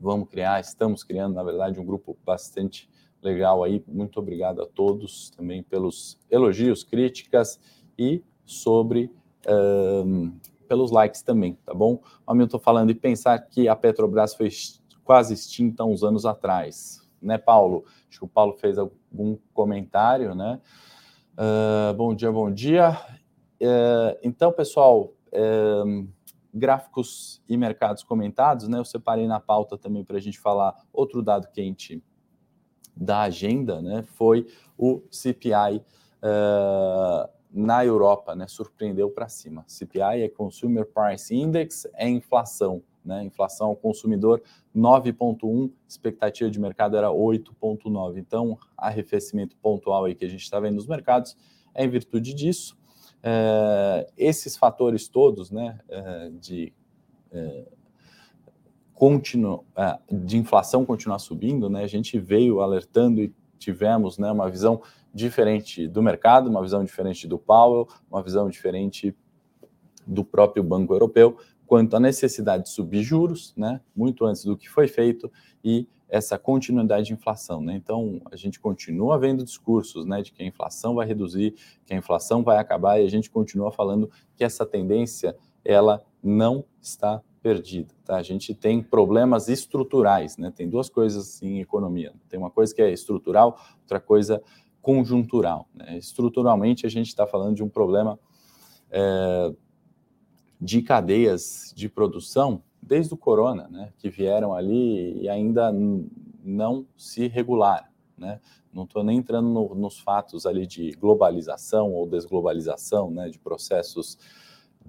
Vamos 0.00 0.30
criar, 0.30 0.60
estamos 0.60 1.04
criando, 1.04 1.34
na 1.34 1.42
verdade, 1.42 1.78
um 1.78 1.84
grupo 1.84 2.16
bastante 2.24 2.88
legal 3.22 3.62
aí. 3.64 3.82
Muito 3.86 4.18
obrigado 4.18 4.62
a 4.62 4.66
todos 4.66 5.30
também 5.30 5.62
pelos 5.62 6.18
elogios, 6.30 6.84
críticas 6.84 7.58
e 7.98 8.22
sobre 8.44 9.10
um, 9.48 10.32
pelos 10.68 10.90
likes 10.90 11.22
também, 11.22 11.54
tá 11.64 11.72
bom? 11.72 12.00
Hamilton 12.26 12.58
falando 12.58 12.90
e 12.90 12.94
pensar 12.94 13.38
que 13.38 13.68
a 13.68 13.74
Petrobras 13.74 14.34
foi 14.34 14.50
quase 15.04 15.34
extinta 15.34 15.84
uns 15.84 16.02
anos 16.02 16.26
atrás, 16.26 17.08
né, 17.20 17.38
Paulo? 17.38 17.84
Acho 18.08 18.20
que 18.20 18.24
o 18.24 18.28
Paulo 18.28 18.54
fez 18.54 18.78
algum 18.78 19.36
comentário, 19.52 20.34
né? 20.34 20.60
Uh, 21.34 21.94
bom 21.94 22.14
dia, 22.14 22.30
bom 22.30 22.50
dia. 22.50 23.00
Uh, 23.60 24.18
então, 24.22 24.52
pessoal, 24.52 25.12
uh, 25.32 26.08
gráficos 26.52 27.42
e 27.48 27.56
mercados 27.56 28.02
comentados, 28.02 28.68
né? 28.68 28.78
Eu 28.78 28.84
separei 28.84 29.26
na 29.26 29.40
pauta 29.40 29.78
também 29.78 30.04
para 30.04 30.16
a 30.16 30.20
gente 30.20 30.38
falar 30.38 30.74
outro 30.92 31.22
dado 31.22 31.48
quente 31.52 32.02
da 32.98 33.22
agenda 33.22 33.80
né, 33.80 34.02
foi 34.02 34.46
o 34.76 35.02
CPI 35.10 35.76
uh, 35.76 35.82
eh, 36.22 37.30
na 37.52 37.84
Europa, 37.84 38.34
né, 38.34 38.46
surpreendeu 38.48 39.10
para 39.10 39.28
cima. 39.28 39.64
CPI 39.66 40.22
é 40.22 40.28
Consumer 40.28 40.86
Price 40.86 41.34
Index, 41.34 41.86
é 41.94 42.08
inflação, 42.08 42.82
né? 43.04 43.24
Inflação 43.24 43.68
ao 43.68 43.76
consumidor 43.76 44.42
9,1, 44.76 45.70
expectativa 45.88 46.50
de 46.50 46.60
mercado 46.60 46.96
era 46.96 47.08
8,9. 47.08 48.18
Então, 48.18 48.58
arrefecimento 48.76 49.56
pontual 49.56 50.04
aí 50.04 50.14
que 50.14 50.24
a 50.24 50.28
gente 50.28 50.42
está 50.42 50.60
vendo 50.60 50.74
nos 50.74 50.86
mercados 50.86 51.36
é 51.74 51.84
em 51.84 51.88
virtude 51.88 52.34
disso. 52.34 52.76
É, 53.22 54.06
esses 54.16 54.56
fatores 54.56 55.08
todos, 55.08 55.50
né, 55.50 55.80
é, 55.88 56.30
de 56.38 56.72
continu, 58.98 59.64
é, 59.76 59.96
de 60.10 60.36
inflação 60.36 60.84
continuar 60.84 61.20
subindo, 61.20 61.70
né, 61.70 61.84
a 61.84 61.86
gente 61.86 62.18
veio 62.18 62.60
alertando 62.60 63.22
e 63.22 63.32
tivemos, 63.56 64.18
né, 64.18 64.28
uma 64.32 64.50
visão 64.50 64.82
diferente 65.14 65.86
do 65.86 66.02
mercado, 66.02 66.50
uma 66.50 66.60
visão 66.60 66.82
diferente 66.82 67.28
do 67.28 67.38
Powell, 67.38 67.86
uma 68.10 68.20
visão 68.24 68.50
diferente 68.50 69.16
do 70.04 70.24
próprio 70.24 70.64
Banco 70.64 70.92
Europeu, 70.92 71.38
quanto 71.64 71.94
à 71.94 72.00
necessidade 72.00 72.64
de 72.64 72.70
subir 72.70 73.04
juros, 73.04 73.54
né, 73.56 73.80
muito 73.94 74.24
antes 74.26 74.44
do 74.44 74.56
que 74.56 74.68
foi 74.68 74.88
feito, 74.88 75.30
e 75.62 75.86
essa 76.08 76.36
continuidade 76.36 77.06
de 77.06 77.12
inflação. 77.12 77.60
Né? 77.60 77.76
Então, 77.76 78.20
a 78.32 78.34
gente 78.34 78.58
continua 78.58 79.16
vendo 79.16 79.44
discursos 79.44 80.06
né, 80.06 80.22
de 80.22 80.32
que 80.32 80.42
a 80.42 80.46
inflação 80.46 80.96
vai 80.96 81.06
reduzir, 81.06 81.54
que 81.86 81.94
a 81.94 81.96
inflação 81.96 82.42
vai 82.42 82.58
acabar, 82.58 83.00
e 83.00 83.06
a 83.06 83.08
gente 83.08 83.30
continua 83.30 83.70
falando 83.70 84.10
que 84.34 84.42
essa 84.42 84.66
tendência 84.66 85.36
ela 85.64 86.02
não 86.20 86.64
está 86.80 87.22
perdida. 87.48 87.94
Tá? 88.04 88.16
A 88.16 88.22
gente 88.22 88.54
tem 88.54 88.82
problemas 88.82 89.48
estruturais, 89.48 90.36
né? 90.36 90.52
tem 90.54 90.68
duas 90.68 90.90
coisas 90.90 91.42
em 91.42 91.60
economia. 91.60 92.12
Tem 92.28 92.38
uma 92.38 92.50
coisa 92.50 92.74
que 92.74 92.82
é 92.82 92.92
estrutural, 92.92 93.58
outra 93.80 93.98
coisa 93.98 94.42
conjuntural. 94.82 95.66
Né? 95.74 95.96
Estruturalmente, 95.96 96.84
a 96.84 96.90
gente 96.90 97.06
está 97.06 97.26
falando 97.26 97.56
de 97.56 97.62
um 97.62 97.68
problema 97.68 98.18
é, 98.90 99.50
de 100.60 100.82
cadeias 100.82 101.72
de 101.74 101.88
produção 101.88 102.62
desde 102.82 103.14
o 103.14 103.16
corona, 103.16 103.66
né, 103.68 103.92
que 103.98 104.10
vieram 104.10 104.54
ali 104.54 105.22
e 105.22 105.28
ainda 105.28 105.72
não 106.44 106.86
se 106.98 107.28
regularam. 107.28 107.88
Né? 108.16 108.40
Não 108.72 108.84
estou 108.84 109.02
nem 109.02 109.18
entrando 109.18 109.48
no, 109.48 109.74
nos 109.74 109.98
fatos 109.98 110.44
ali 110.44 110.66
de 110.66 110.90
globalização 110.92 111.92
ou 111.94 112.06
desglobalização, 112.06 113.10
né, 113.10 113.30
de 113.30 113.38
processos 113.38 114.18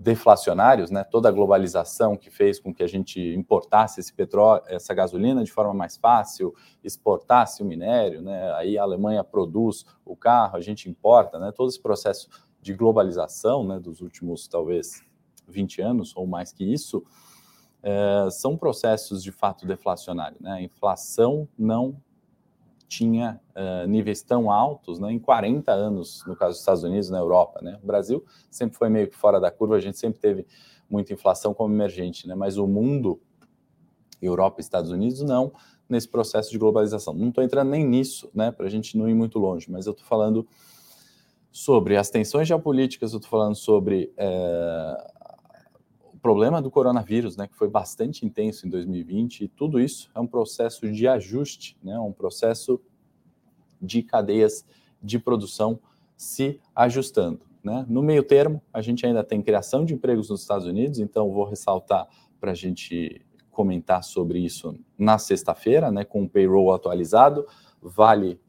deflacionários, 0.02 0.90
né? 0.90 1.04
Toda 1.04 1.28
a 1.28 1.32
globalização 1.32 2.16
que 2.16 2.30
fez 2.30 2.58
com 2.58 2.74
que 2.74 2.82
a 2.82 2.88
gente 2.88 3.20
importasse 3.36 4.00
esse 4.00 4.14
petróleo, 4.14 4.64
essa 4.68 4.94
gasolina 4.94 5.44
de 5.44 5.52
forma 5.52 5.74
mais 5.74 5.98
fácil, 5.98 6.56
exportasse 6.82 7.62
o 7.62 7.66
minério, 7.66 8.22
né? 8.22 8.54
Aí 8.54 8.78
a 8.78 8.84
Alemanha 8.84 9.24
produz 9.24 9.86
o 10.06 10.16
carro, 10.16 10.56
a 10.56 10.62
gente 10.62 10.90
importa, 10.90 11.38
né? 11.38 11.52
Todo 11.52 11.68
esse 11.68 11.82
processo 11.82 12.30
de 12.62 12.74
globalização, 12.74 13.66
né, 13.66 13.80
dos 13.80 14.02
últimos 14.02 14.48
talvez 14.48 15.04
20 15.48 15.82
anos 15.82 16.14
ou 16.16 16.26
mais 16.26 16.52
que 16.52 16.64
isso, 16.64 17.04
é, 17.82 18.28
são 18.32 18.58
processos 18.58 19.24
de 19.24 19.32
fato 19.32 19.66
deflacionários. 19.66 20.40
Né? 20.42 20.52
A 20.52 20.62
inflação 20.62 21.48
não 21.58 21.96
tinha 22.90 23.40
uh, 23.56 23.88
níveis 23.88 24.24
tão 24.24 24.50
altos 24.50 25.00
né, 25.00 25.12
em 25.12 25.20
40 25.20 25.72
anos, 25.72 26.24
no 26.26 26.36
caso 26.36 26.54
dos 26.54 26.60
Estados 26.60 26.84
Unidos, 26.84 27.10
na 27.12 27.20
Europa. 27.20 27.62
Né? 27.62 27.80
O 27.82 27.86
Brasil 27.86 28.26
sempre 28.50 28.78
foi 28.78 28.90
meio 28.90 29.08
que 29.08 29.16
fora 29.16 29.40
da 29.40 29.52
curva, 29.52 29.76
a 29.76 29.80
gente 29.80 29.98
sempre 30.00 30.20
teve 30.20 30.48
muita 30.90 31.14
inflação 31.14 31.54
como 31.54 31.74
emergente, 31.74 32.28
né? 32.28 32.34
mas 32.34 32.58
o 32.58 32.66
mundo, 32.66 33.22
Europa 34.20 34.60
e 34.60 34.62
Estados 34.62 34.90
Unidos, 34.90 35.22
não 35.22 35.54
nesse 35.88 36.08
processo 36.08 36.50
de 36.50 36.58
globalização. 36.58 37.14
Não 37.14 37.30
estou 37.30 37.44
entrando 37.44 37.70
nem 37.70 37.86
nisso, 37.86 38.30
né, 38.34 38.52
para 38.52 38.68
a 38.68 38.70
gente 38.70 38.96
não 38.96 39.10
ir 39.10 39.16
muito 39.16 39.40
longe, 39.40 39.72
mas 39.72 39.88
eu 39.88 39.92
estou 39.92 40.06
falando 40.06 40.48
sobre 41.52 41.98
as 41.98 42.12
tensões 42.12 42.48
geopolíticas, 42.48 43.12
eu 43.12 43.18
estou 43.18 43.30
falando 43.30 43.56
sobre 43.56 44.14
é, 44.16 45.12
problema 46.20 46.62
do 46.62 46.70
coronavírus, 46.70 47.38
né, 47.38 47.48
que 47.48 47.56
foi 47.56 47.70
bastante 47.70 48.26
intenso 48.26 48.68
em 48.68 48.70
2020, 48.70 49.46
e 49.46 49.48
tudo 49.48 49.80
isso 49.80 50.10
é 50.14 50.20
um 50.20 50.28
processo 50.28 50.92
de 50.92 51.08
ajuste, 51.08 51.78
né, 51.82 51.98
um 52.00 52.12
processo 52.12 52.82
de 53.82 54.04
cadeias 54.04 54.66
de 55.02 55.18
produção 55.18 55.80
se 56.18 56.60
ajustando. 56.76 57.42
Né? 57.64 57.86
No 57.88 58.02
meio 58.02 58.24
termo, 58.24 58.62
a 58.74 58.82
gente 58.82 59.06
ainda 59.06 59.24
tem 59.24 59.42
criação 59.42 59.86
de 59.86 59.94
empregos 59.94 60.30
nos 60.30 60.42
Estados 60.42 60.68
Unidos, 60.68 61.00
então 61.00 61.32
vou 61.32 61.46
ressaltar 61.46 62.08
para 62.40 62.52
a 62.52 62.56
gente 62.56 63.26
comentar 63.52 64.04
sobre 64.04 64.40
isso 64.40 64.78
na 64.98 65.18
sexta-feira, 65.18 65.92
né, 65.92 66.04
com 66.04 66.24
o 66.24 66.30
payroll 66.30 66.74
atualizado. 66.74 67.46
Vale 67.82 68.40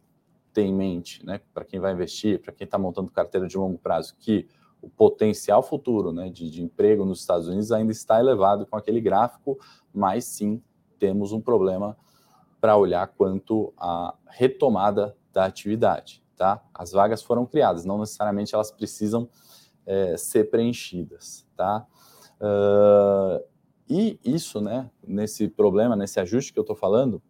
ter 0.53 0.63
em 0.63 0.75
mente, 0.75 1.25
né, 1.25 1.41
para 1.53 1.65
quem 1.65 1.81
vai 1.81 1.93
investir, 1.93 2.41
para 2.41 2.53
quem 2.53 2.65
está 2.65 2.79
montando 2.79 3.11
carteira 3.11 3.47
de 3.47 3.57
longo 3.57 3.79
prazo, 3.79 4.15
que 4.19 4.47
o 4.81 4.89
potencial 4.89 5.63
futuro 5.63 6.13
né, 6.13 6.31
de, 6.31 6.51
de, 6.51 6.63
emprego 6.63 7.05
nos 7.05 7.21
Estados 7.21 7.49
Unidos 7.49 7.71
ainda 7.73 7.93
está 7.93 8.19
elevado 8.19 8.67
com 8.67 8.77
aquele 8.77 9.01
gráfico, 9.01 9.59
mas 9.93 10.25
sim 10.25 10.63
temos 10.99 11.33
um 11.33 11.41
problema 11.41 11.97
para 12.61 12.77
olhar 12.77 13.07
quanto 13.09 13.73
à 13.77 14.15
retomada 14.27 15.17
da 15.33 15.45
atividade. 15.45 16.23
Tá? 16.37 16.63
As 16.75 16.93
vagas 16.93 17.23
foram 17.23 17.45
criadas, 17.45 17.85
não 17.85 17.99
necessariamente 17.99 18.55
elas 18.55 18.71
precisam 18.71 19.29
é, 19.87 20.17
ser 20.17 20.51
preenchidas. 20.51 21.47
Tá? 21.57 21.87
Uh, 22.41 23.45
e 23.89 24.19
isso, 24.25 24.61
né, 24.61 24.89
nesse 25.07 25.49
problema, 25.49 25.97
nesse 25.97 26.21
ajuste 26.21 26.53
que 26.53 26.59
eu 26.59 26.63
estou 26.63 26.77
falando, 26.77 27.21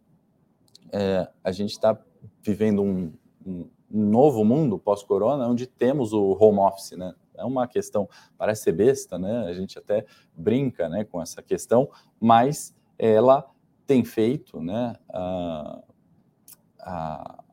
é, 0.91 1.27
a 1.43 1.51
gente 1.51 1.71
está 1.71 1.97
vivendo 2.43 2.83
um, 2.83 3.11
um, 3.45 3.67
novo 3.89 4.43
mundo 4.45 4.77
pós-corona, 4.77 5.47
onde 5.47 5.65
temos 5.65 6.13
o 6.13 6.37
home 6.39 6.59
office, 6.59 6.91
né? 6.91 7.15
É 7.41 7.45
uma 7.45 7.67
questão, 7.67 8.07
parece 8.37 8.63
ser 8.63 8.71
besta, 8.71 9.17
né? 9.19 9.45
A 9.47 9.53
gente 9.53 9.77
até 9.77 10.05
brinca 10.35 10.87
né, 10.87 11.03
com 11.03 11.21
essa 11.21 11.41
questão, 11.41 11.89
mas 12.19 12.75
ela 12.97 13.49
tem 13.85 14.05
feito 14.05 14.61
né, 14.61 14.95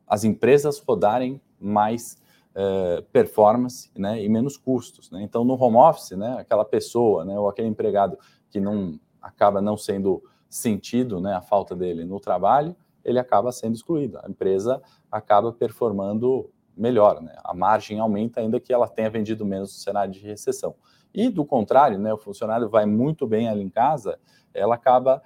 as 0.07 0.23
empresas 0.23 0.79
rodarem 0.79 1.41
mais 1.59 2.17
é, 2.55 3.01
performance 3.11 3.91
né, 3.97 4.23
e 4.23 4.29
menos 4.29 4.57
custos. 4.57 5.11
Né? 5.11 5.21
Então, 5.23 5.43
no 5.43 5.61
home 5.61 5.77
office, 5.77 6.11
né, 6.11 6.37
aquela 6.39 6.65
pessoa 6.65 7.25
né, 7.25 7.37
ou 7.37 7.49
aquele 7.49 7.67
empregado 7.67 8.17
que 8.49 8.59
não 8.59 8.99
acaba 9.21 9.61
não 9.61 9.77
sendo 9.77 10.23
sentido 10.49 11.19
né, 11.19 11.33
a 11.33 11.41
falta 11.41 11.75
dele 11.75 12.05
no 12.05 12.19
trabalho, 12.19 12.75
ele 13.03 13.19
acaba 13.19 13.51
sendo 13.51 13.75
excluído. 13.75 14.17
A 14.23 14.29
empresa 14.29 14.81
acaba 15.11 15.51
performando 15.51 16.49
melhor, 16.79 17.21
né? 17.21 17.35
A 17.43 17.53
margem 17.53 17.99
aumenta 17.99 18.39
ainda 18.39 18.59
que 18.59 18.73
ela 18.73 18.87
tenha 18.87 19.09
vendido 19.09 19.45
menos 19.45 19.73
no 19.73 19.79
cenário 19.79 20.11
de 20.11 20.19
recessão. 20.19 20.75
E 21.13 21.29
do 21.29 21.43
contrário, 21.45 21.97
né, 21.99 22.13
o 22.13 22.17
funcionário 22.17 22.69
vai 22.69 22.85
muito 22.85 23.27
bem 23.27 23.49
ali 23.49 23.61
em 23.61 23.69
casa, 23.69 24.19
ela 24.53 24.75
acaba 24.75 25.21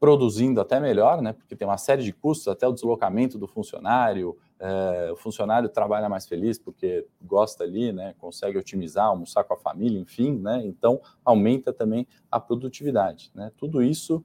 produzindo 0.00 0.62
até 0.62 0.80
melhor, 0.80 1.20
né? 1.20 1.34
Porque 1.34 1.54
tem 1.54 1.68
uma 1.68 1.76
série 1.76 2.02
de 2.02 2.10
custos, 2.10 2.48
até 2.48 2.66
o 2.66 2.72
deslocamento 2.72 3.38
do 3.38 3.46
funcionário, 3.46 4.36
é, 4.58 5.10
o 5.12 5.16
funcionário 5.16 5.68
trabalha 5.68 6.08
mais 6.08 6.26
feliz 6.26 6.58
porque 6.58 7.06
gosta 7.20 7.64
ali, 7.64 7.92
né? 7.92 8.14
Consegue 8.18 8.56
otimizar, 8.56 9.06
almoçar 9.06 9.44
com 9.44 9.52
a 9.52 9.58
família, 9.58 10.00
enfim, 10.00 10.38
né? 10.38 10.62
Então 10.64 11.02
aumenta 11.22 11.70
também 11.70 12.06
a 12.30 12.40
produtividade, 12.40 13.30
né? 13.34 13.52
Tudo 13.58 13.82
isso 13.82 14.24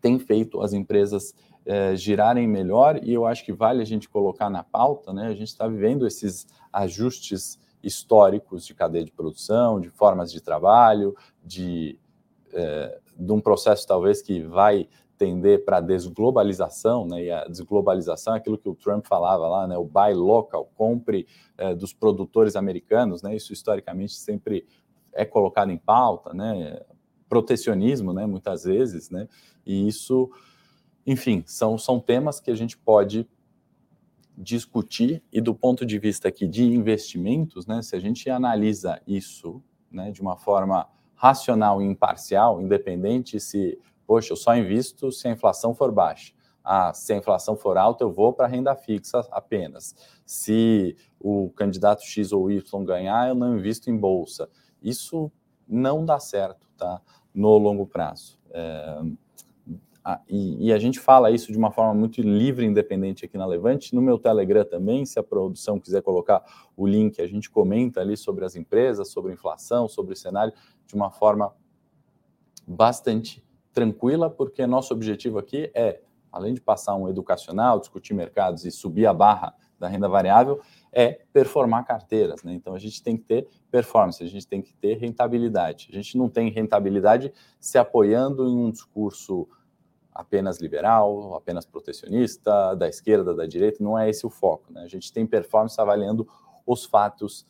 tem 0.00 0.18
feito 0.18 0.60
as 0.60 0.72
empresas 0.72 1.34
é, 1.68 1.94
girarem 1.94 2.48
melhor 2.48 2.98
e 3.04 3.12
eu 3.12 3.26
acho 3.26 3.44
que 3.44 3.52
vale 3.52 3.82
a 3.82 3.84
gente 3.84 4.08
colocar 4.08 4.48
na 4.48 4.64
pauta, 4.64 5.12
né? 5.12 5.26
A 5.26 5.34
gente 5.34 5.48
está 5.48 5.68
vivendo 5.68 6.06
esses 6.06 6.46
ajustes 6.72 7.58
históricos 7.82 8.66
de 8.66 8.74
cadeia 8.74 9.04
de 9.04 9.12
produção, 9.12 9.78
de 9.78 9.90
formas 9.90 10.32
de 10.32 10.40
trabalho, 10.40 11.14
de, 11.44 11.98
é, 12.54 12.98
de 13.14 13.30
um 13.30 13.38
processo 13.38 13.86
talvez 13.86 14.22
que 14.22 14.40
vai 14.40 14.88
tender 15.18 15.62
para 15.66 15.76
a 15.76 15.80
desglobalização, 15.82 17.06
né? 17.06 17.24
E 17.24 17.30
a 17.30 17.44
desglobalização 17.44 18.34
é 18.34 18.38
aquilo 18.38 18.56
que 18.56 18.68
o 18.68 18.74
Trump 18.74 19.06
falava 19.06 19.46
lá, 19.46 19.66
né? 19.66 19.76
O 19.76 19.84
buy 19.84 20.14
local, 20.14 20.70
compre 20.74 21.26
é, 21.58 21.74
dos 21.74 21.92
produtores 21.92 22.56
americanos, 22.56 23.20
né? 23.20 23.36
Isso 23.36 23.52
historicamente 23.52 24.14
sempre 24.14 24.66
é 25.12 25.26
colocado 25.26 25.70
em 25.70 25.76
pauta, 25.76 26.32
né? 26.32 26.80
Protecionismo, 27.28 28.14
né? 28.14 28.24
Muitas 28.24 28.64
vezes, 28.64 29.10
né? 29.10 29.28
E 29.66 29.86
isso 29.86 30.30
enfim, 31.06 31.42
são, 31.46 31.78
são 31.78 31.98
temas 31.98 32.40
que 32.40 32.50
a 32.50 32.54
gente 32.54 32.76
pode 32.76 33.28
discutir 34.36 35.22
e 35.32 35.40
do 35.40 35.54
ponto 35.54 35.84
de 35.84 35.98
vista 35.98 36.28
aqui 36.28 36.46
de 36.46 36.64
investimentos, 36.64 37.66
né, 37.66 37.82
se 37.82 37.96
a 37.96 37.98
gente 37.98 38.30
analisa 38.30 39.00
isso 39.06 39.62
né, 39.90 40.12
de 40.12 40.20
uma 40.20 40.36
forma 40.36 40.88
racional 41.14 41.82
e 41.82 41.84
imparcial, 41.84 42.60
independente 42.60 43.40
se, 43.40 43.78
poxa, 44.06 44.32
eu 44.32 44.36
só 44.36 44.54
invisto 44.54 45.10
se 45.10 45.26
a 45.26 45.32
inflação 45.32 45.74
for 45.74 45.90
baixa. 45.90 46.32
Ah, 46.62 46.92
se 46.92 47.12
a 47.12 47.16
inflação 47.16 47.56
for 47.56 47.78
alta, 47.78 48.04
eu 48.04 48.12
vou 48.12 48.32
para 48.32 48.44
a 48.44 48.48
renda 48.48 48.76
fixa 48.76 49.26
apenas. 49.32 49.94
Se 50.26 50.94
o 51.18 51.50
candidato 51.56 52.04
X 52.04 52.30
ou 52.30 52.50
Y 52.50 52.84
ganhar, 52.84 53.28
eu 53.28 53.34
não 53.34 53.56
invisto 53.56 53.90
em 53.90 53.96
bolsa. 53.96 54.48
Isso 54.82 55.32
não 55.66 56.04
dá 56.04 56.20
certo, 56.20 56.68
tá? 56.76 57.00
No 57.34 57.56
longo 57.56 57.86
prazo. 57.86 58.38
É 58.50 59.00
e, 60.28 60.68
e, 60.68 60.72
a 60.72 60.78
gente 60.78 60.98
fala 60.98 61.30
isso 61.30 61.52
de 61.52 61.58
uma 61.58 61.70
forma 61.70 61.92
muito 61.92 62.22
livre 62.22 62.64
e 62.64 62.68
independente 62.68 63.24
aqui 63.24 63.36
na 63.36 63.44
Levante. 63.44 63.94
No 63.94 64.00
meu 64.00 64.18
Telegram 64.18 64.64
também, 64.64 65.04
se 65.04 65.18
a 65.18 65.22
produção 65.22 65.78
quiser 65.78 66.02
colocar 66.02 66.42
o 66.76 66.86
link, 66.86 67.20
a 67.20 67.26
gente 67.26 67.50
comenta 67.50 68.00
ali 68.00 68.16
sobre 68.16 68.44
as 68.44 68.56
empresas, 68.56 69.10
sobre 69.10 69.32
inflação, 69.32 69.88
sobre 69.88 70.12
o 70.14 70.16
cenário, 70.16 70.52
de 70.86 70.94
uma 70.94 71.10
forma 71.10 71.54
bastante 72.66 73.44
tranquila, 73.72 74.30
porque 74.30 74.66
nosso 74.66 74.94
objetivo 74.94 75.38
aqui 75.38 75.70
é, 75.74 76.00
além 76.32 76.54
de 76.54 76.60
passar 76.60 76.94
um 76.94 77.08
educacional, 77.08 77.78
discutir 77.78 78.14
mercados 78.14 78.64
e 78.64 78.70
subir 78.70 79.06
a 79.06 79.12
barra 79.12 79.54
da 79.78 79.88
renda 79.88 80.08
variável, 80.08 80.60
é 80.92 81.20
performar 81.32 81.84
carteiras. 81.84 82.42
Né? 82.42 82.54
Então 82.54 82.74
a 82.74 82.78
gente 82.78 83.02
tem 83.02 83.16
que 83.16 83.24
ter 83.24 83.48
performance, 83.70 84.22
a 84.22 84.26
gente 84.26 84.46
tem 84.46 84.60
que 84.60 84.72
ter 84.74 84.94
rentabilidade. 84.98 85.88
A 85.92 85.94
gente 85.94 86.16
não 86.16 86.28
tem 86.28 86.50
rentabilidade 86.50 87.32
se 87.60 87.78
apoiando 87.78 88.48
em 88.48 88.56
um 88.56 88.70
discurso 88.70 89.48
apenas 90.18 90.58
liberal, 90.58 91.36
apenas 91.36 91.64
protecionista, 91.64 92.74
da 92.74 92.88
esquerda, 92.88 93.32
da 93.32 93.46
direita, 93.46 93.84
não 93.84 93.96
é 93.96 94.10
esse 94.10 94.26
o 94.26 94.30
foco. 94.30 94.72
Né? 94.72 94.82
A 94.82 94.88
gente 94.88 95.12
tem 95.12 95.24
performance 95.24 95.80
avaliando 95.80 96.28
os 96.66 96.84
fatos 96.84 97.46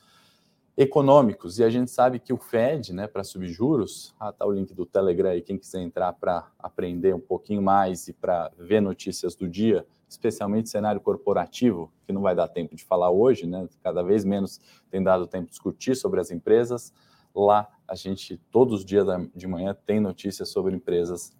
econômicos 0.77 1.59
e 1.59 1.65
a 1.65 1.71
gente 1.71 1.91
sabe 1.91 2.19
que 2.19 2.31
o 2.31 2.37
Fed, 2.37 2.93
né, 2.93 3.07
para 3.07 3.25
subir 3.25 3.49
juros, 3.49 4.15
ah, 4.21 4.31
tá 4.31 4.45
o 4.45 4.53
link 4.53 4.75
do 4.75 4.85
Telegram 4.85 5.31
aí, 5.31 5.41
quem 5.41 5.57
quiser 5.57 5.81
entrar 5.81 6.13
para 6.13 6.47
aprender 6.59 7.15
um 7.15 7.21
pouquinho 7.21 7.63
mais 7.63 8.07
e 8.07 8.13
para 8.13 8.53
ver 8.59 8.83
notícias 8.83 9.35
do 9.35 9.49
dia, 9.49 9.87
especialmente 10.07 10.69
cenário 10.69 11.01
corporativo, 11.01 11.91
que 12.07 12.13
não 12.13 12.21
vai 12.21 12.35
dar 12.37 12.49
tempo 12.49 12.77
de 12.77 12.85
falar 12.85 13.11
hoje, 13.11 13.47
né? 13.47 13.67
Cada 13.83 14.03
vez 14.03 14.27
menos 14.27 14.61
tem 14.91 15.03
dado 15.03 15.27
tempo 15.27 15.47
de 15.47 15.53
discutir 15.53 15.97
sobre 15.97 16.21
as 16.21 16.31
empresas. 16.31 16.93
Lá 17.35 17.67
a 17.89 17.95
gente 17.95 18.37
todos 18.51 18.81
os 18.81 18.85
dias 18.85 19.07
de 19.35 19.47
manhã 19.47 19.75
tem 19.87 19.99
notícias 19.99 20.51
sobre 20.51 20.77
empresas 20.77 21.37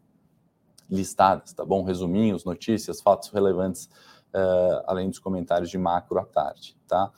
listadas, 0.91 1.53
tá 1.53 1.65
bom? 1.65 1.83
Resuminhos, 1.83 2.45
notícias, 2.45 3.01
fatos 3.01 3.31
relevantes, 3.31 3.87
uh, 4.35 4.83
além 4.87 5.09
dos 5.09 5.19
comentários 5.19 5.71
de 5.71 5.79
macro 5.79 6.19
à 6.19 6.25
tarde, 6.25 6.77
tá? 6.87 7.13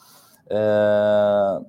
Uh, 0.47 1.67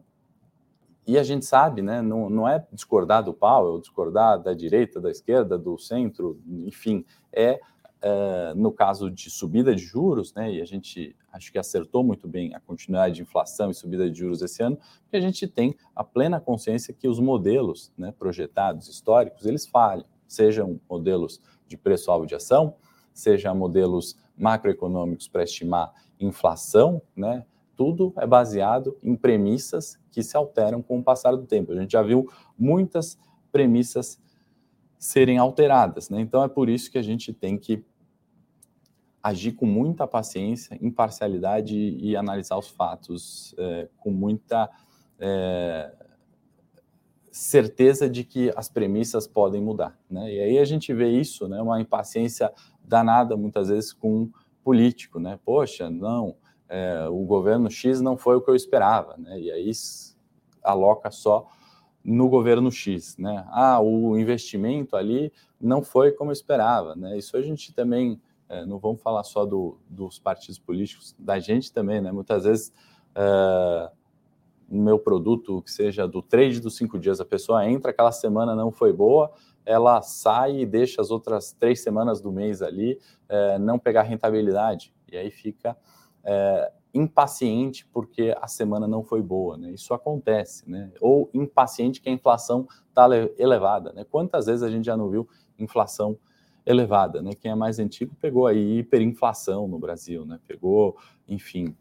e 1.05 1.17
a 1.17 1.23
gente 1.23 1.45
sabe, 1.45 1.81
né, 1.81 2.01
não, 2.01 2.29
não 2.29 2.47
é 2.47 2.65
discordar 2.71 3.23
do 3.23 3.33
Powell, 3.33 3.79
discordar 3.79 4.39
da 4.39 4.53
direita, 4.53 5.01
da 5.01 5.09
esquerda, 5.09 5.57
do 5.57 5.77
centro, 5.77 6.39
enfim, 6.47 7.03
é, 7.33 7.59
uh, 8.03 8.55
no 8.55 8.71
caso 8.71 9.09
de 9.09 9.29
subida 9.29 9.75
de 9.75 9.81
juros, 9.81 10.33
né, 10.33 10.51
e 10.51 10.61
a 10.61 10.65
gente 10.65 11.15
acho 11.31 11.51
que 11.51 11.57
acertou 11.57 12.03
muito 12.03 12.27
bem 12.27 12.53
a 12.53 12.59
continuidade 12.59 13.15
de 13.15 13.21
inflação 13.23 13.71
e 13.71 13.73
subida 13.73 14.09
de 14.09 14.17
juros 14.17 14.41
esse 14.41 14.61
ano, 14.61 14.77
porque 15.03 15.17
a 15.17 15.21
gente 15.21 15.47
tem 15.47 15.75
a 15.95 16.03
plena 16.03 16.39
consciência 16.39 16.93
que 16.93 17.07
os 17.07 17.19
modelos 17.19 17.91
né, 17.97 18.13
projetados 18.17 18.87
históricos, 18.87 19.45
eles 19.45 19.65
falham, 19.65 20.05
sejam 20.27 20.79
modelos 20.89 21.41
de 21.71 21.77
preço-alvo 21.77 22.25
de 22.25 22.35
ação, 22.35 22.75
seja 23.13 23.53
modelos 23.53 24.17
macroeconômicos 24.37 25.27
para 25.27 25.43
estimar 25.43 25.93
inflação, 26.19 27.01
né? 27.15 27.45
Tudo 27.75 28.13
é 28.17 28.27
baseado 28.27 28.97
em 29.01 29.15
premissas 29.15 29.97
que 30.11 30.21
se 30.21 30.37
alteram 30.37 30.81
com 30.81 30.99
o 30.99 31.03
passar 31.03 31.31
do 31.31 31.45
tempo. 31.45 31.71
A 31.71 31.75
gente 31.75 31.91
já 31.91 32.03
viu 32.03 32.29
muitas 32.57 33.17
premissas 33.51 34.21
serem 34.99 35.37
alteradas, 35.37 36.09
né? 36.09 36.21
Então 36.21 36.43
é 36.43 36.47
por 36.47 36.69
isso 36.69 36.91
que 36.91 36.97
a 36.97 37.01
gente 37.01 37.33
tem 37.33 37.57
que 37.57 37.83
agir 39.23 39.53
com 39.53 39.65
muita 39.65 40.05
paciência, 40.05 40.77
imparcialidade 40.81 41.75
e, 41.75 42.15
analisar 42.15 42.57
os 42.57 42.67
fatos 42.67 43.55
é, 43.57 43.87
com 43.97 44.11
muita 44.11 44.69
é, 45.19 45.93
certeza 47.31 48.09
de 48.09 48.25
que 48.25 48.51
as 48.55 48.67
premissas 48.67 49.25
podem 49.25 49.61
mudar. 49.61 49.97
Né? 50.09 50.33
E 50.33 50.39
aí 50.39 50.59
a 50.59 50.65
gente 50.65 50.93
vê 50.93 51.09
isso, 51.09 51.47
né, 51.47 51.61
uma 51.61 51.79
impaciência 51.79 52.51
danada 52.83 53.37
muitas 53.37 53.69
vezes 53.69 53.93
com 53.93 54.23
um 54.23 54.31
político. 54.63 55.19
Né? 55.19 55.39
Poxa, 55.45 55.89
não, 55.89 56.35
é, 56.67 57.07
o 57.07 57.23
governo 57.23 57.71
X 57.71 58.01
não 58.01 58.17
foi 58.17 58.35
o 58.35 58.41
que 58.41 58.49
eu 58.49 58.55
esperava. 58.55 59.15
Né? 59.17 59.39
E 59.39 59.51
aí 59.51 59.71
aloca 60.61 61.09
só 61.09 61.47
no 62.03 62.27
governo 62.27 62.69
X. 62.69 63.17
Né? 63.17 63.45
Ah, 63.47 63.79
o 63.79 64.17
investimento 64.17 64.97
ali 64.97 65.31
não 65.59 65.81
foi 65.81 66.11
como 66.11 66.31
eu 66.31 66.33
esperava. 66.33 66.95
Né? 66.95 67.17
Isso 67.17 67.37
a 67.37 67.41
gente 67.41 67.73
também, 67.73 68.21
é, 68.49 68.65
não 68.65 68.77
vamos 68.77 69.01
falar 69.01 69.23
só 69.23 69.45
do, 69.45 69.77
dos 69.89 70.19
partidos 70.19 70.59
políticos, 70.59 71.15
da 71.17 71.39
gente 71.39 71.71
também, 71.71 72.01
né? 72.01 72.11
muitas 72.11 72.43
vezes... 72.43 72.73
É, 73.15 73.91
meu 74.79 74.97
produto, 74.97 75.61
que 75.61 75.71
seja 75.71 76.07
do 76.07 76.21
trade 76.21 76.59
dos 76.59 76.75
cinco 76.75 76.97
dias, 76.97 77.19
a 77.19 77.25
pessoa 77.25 77.67
entra, 77.67 77.91
aquela 77.91 78.11
semana 78.11 78.55
não 78.55 78.71
foi 78.71 78.93
boa, 78.93 79.31
ela 79.65 80.01
sai 80.01 80.61
e 80.61 80.65
deixa 80.65 81.01
as 81.01 81.11
outras 81.11 81.51
três 81.51 81.81
semanas 81.81 82.21
do 82.21 82.31
mês 82.31 82.61
ali 82.61 82.99
é, 83.27 83.59
não 83.59 83.77
pegar 83.77 84.03
rentabilidade. 84.03 84.93
E 85.11 85.17
aí 85.17 85.29
fica 85.29 85.77
é, 86.23 86.71
impaciente 86.93 87.87
porque 87.91 88.35
a 88.39 88.47
semana 88.47 88.87
não 88.87 89.03
foi 89.03 89.21
boa, 89.21 89.57
né? 89.57 89.71
Isso 89.71 89.93
acontece, 89.93 90.69
né? 90.69 90.91
Ou 90.99 91.29
impaciente 91.33 92.01
que 92.01 92.09
a 92.09 92.11
inflação 92.11 92.67
está 92.89 93.07
elevada, 93.37 93.93
né? 93.93 94.05
Quantas 94.09 94.45
vezes 94.45 94.63
a 94.63 94.69
gente 94.69 94.85
já 94.85 94.97
não 94.97 95.09
viu 95.09 95.27
inflação 95.57 96.17
elevada, 96.65 97.21
né? 97.21 97.31
Quem 97.33 97.51
é 97.51 97.55
mais 97.55 97.79
antigo 97.79 98.15
pegou 98.19 98.45
aí 98.45 98.79
hiperinflação 98.79 99.67
no 99.67 99.79
Brasil, 99.79 100.25
né? 100.25 100.39
Pegou, 100.47 100.97
enfim, 101.27 101.75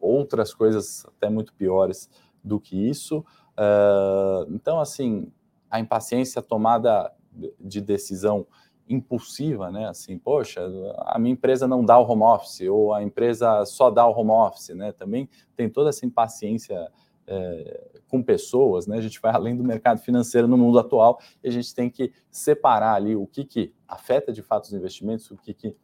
outras 0.00 0.54
coisas 0.54 1.06
até 1.06 1.28
muito 1.28 1.54
piores 1.54 2.10
do 2.42 2.60
que 2.60 2.88
isso. 2.88 3.18
Uh, 3.58 4.52
então, 4.52 4.78
assim, 4.78 5.32
a 5.70 5.80
impaciência, 5.80 6.40
tomada 6.42 7.12
de 7.60 7.80
decisão 7.80 8.46
impulsiva, 8.88 9.70
né? 9.70 9.88
Assim, 9.88 10.18
poxa, 10.18 10.62
a 11.06 11.18
minha 11.18 11.32
empresa 11.32 11.66
não 11.66 11.84
dá 11.84 11.98
o 11.98 12.08
home 12.08 12.22
office, 12.22 12.68
ou 12.68 12.94
a 12.94 13.02
empresa 13.02 13.64
só 13.64 13.90
dá 13.90 14.06
o 14.06 14.12
home 14.12 14.30
office, 14.30 14.70
né? 14.70 14.92
Também 14.92 15.28
tem 15.56 15.68
toda 15.68 15.90
essa 15.90 16.06
impaciência 16.06 16.90
é, 17.26 17.90
com 18.08 18.22
pessoas, 18.22 18.86
né? 18.86 18.96
A 18.98 19.00
gente 19.00 19.20
vai 19.20 19.34
além 19.34 19.56
do 19.56 19.64
mercado 19.64 19.98
financeiro 20.00 20.46
no 20.46 20.56
mundo 20.56 20.78
atual 20.78 21.18
e 21.42 21.48
a 21.48 21.50
gente 21.50 21.74
tem 21.74 21.90
que 21.90 22.12
separar 22.30 22.94
ali 22.94 23.16
o 23.16 23.26
que, 23.26 23.44
que 23.44 23.74
afeta 23.88 24.32
de 24.32 24.42
fato 24.42 24.64
os 24.64 24.72
investimentos, 24.72 25.30
o 25.30 25.36
que, 25.36 25.52
que 25.52 25.76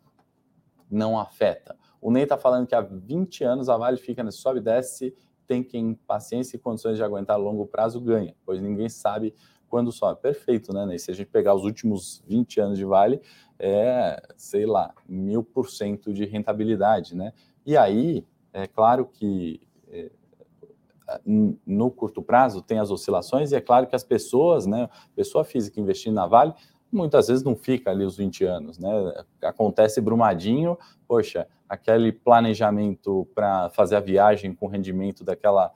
não 0.88 1.18
afeta. 1.18 1.76
O 2.02 2.10
Ney 2.10 2.24
está 2.24 2.36
falando 2.36 2.66
que 2.66 2.74
há 2.74 2.80
20 2.80 3.44
anos 3.44 3.68
a 3.68 3.76
Vale 3.76 3.96
fica 3.96 4.24
nesse 4.24 4.38
sobe 4.38 4.58
e 4.58 4.62
desce, 4.62 5.14
tem 5.46 5.62
quem 5.62 5.94
paciência 5.94 6.56
e 6.56 6.58
condições 6.58 6.96
de 6.96 7.04
aguentar 7.04 7.36
a 7.36 7.38
longo 7.38 7.64
prazo 7.64 8.00
ganha, 8.00 8.34
pois 8.44 8.60
ninguém 8.60 8.88
sabe 8.88 9.32
quando 9.68 9.92
sobe. 9.92 10.20
Perfeito, 10.20 10.72
né, 10.72 10.84
Ney? 10.84 10.98
Se 10.98 11.12
a 11.12 11.14
gente 11.14 11.28
pegar 11.28 11.54
os 11.54 11.62
últimos 11.62 12.20
20 12.26 12.60
anos 12.60 12.76
de 12.76 12.84
Vale, 12.84 13.22
é, 13.56 14.20
sei 14.36 14.66
lá, 14.66 14.92
mil 15.08 15.44
por 15.44 15.70
cento 15.70 16.12
de 16.12 16.24
rentabilidade, 16.24 17.14
né? 17.14 17.32
E 17.64 17.76
aí, 17.76 18.26
é 18.52 18.66
claro 18.66 19.06
que 19.06 19.60
é, 19.88 20.10
no 21.64 21.90
curto 21.90 22.20
prazo 22.20 22.62
tem 22.62 22.78
as 22.78 22.90
oscilações 22.90 23.52
e 23.52 23.54
é 23.54 23.60
claro 23.60 23.86
que 23.86 23.94
as 23.94 24.02
pessoas, 24.02 24.66
né, 24.66 24.88
pessoa 25.14 25.44
física 25.44 25.80
investindo 25.80 26.14
na 26.14 26.26
Vale, 26.26 26.52
muitas 26.92 27.28
vezes 27.28 27.42
não 27.42 27.56
fica 27.56 27.90
ali 27.90 28.04
os 28.04 28.16
20 28.16 28.44
anos, 28.44 28.78
né? 28.78 28.90
Acontece 29.42 30.00
brumadinho, 30.00 30.78
poxa, 31.08 31.46
aquele 31.68 32.12
planejamento 32.12 33.26
para 33.34 33.70
fazer 33.70 33.96
a 33.96 34.00
viagem 34.00 34.54
com 34.54 34.66
rendimento 34.66 35.24
daquela 35.24 35.72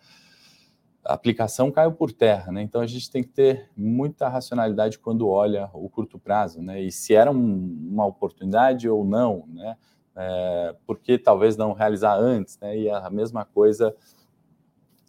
aplicação 1.03 1.71
caiu 1.71 1.93
por 1.93 2.13
terra, 2.13 2.53
né? 2.53 2.63
Então 2.63 2.81
a 2.81 2.87
gente 2.87 3.11
tem 3.11 3.23
que 3.23 3.31
ter 3.31 3.71
muita 3.77 4.29
racionalidade 4.29 4.99
quando 4.99 5.29
olha 5.29 5.71
o 5.73 5.89
curto 5.89 6.19
prazo, 6.19 6.61
né? 6.61 6.83
E 6.83 6.93
se 6.93 7.15
era 7.15 7.31
um, 7.31 7.89
uma 7.91 8.05
oportunidade 8.05 8.89
ou 8.89 9.05
não, 9.05 9.45
né? 9.49 9.77
É, 10.15 10.75
porque 10.87 11.19
talvez 11.19 11.57
não 11.57 11.73
realizar 11.73 12.17
antes, 12.17 12.59
né? 12.59 12.77
E 12.77 12.91
a 12.91 13.09
mesma 13.09 13.45
coisa 13.45 13.95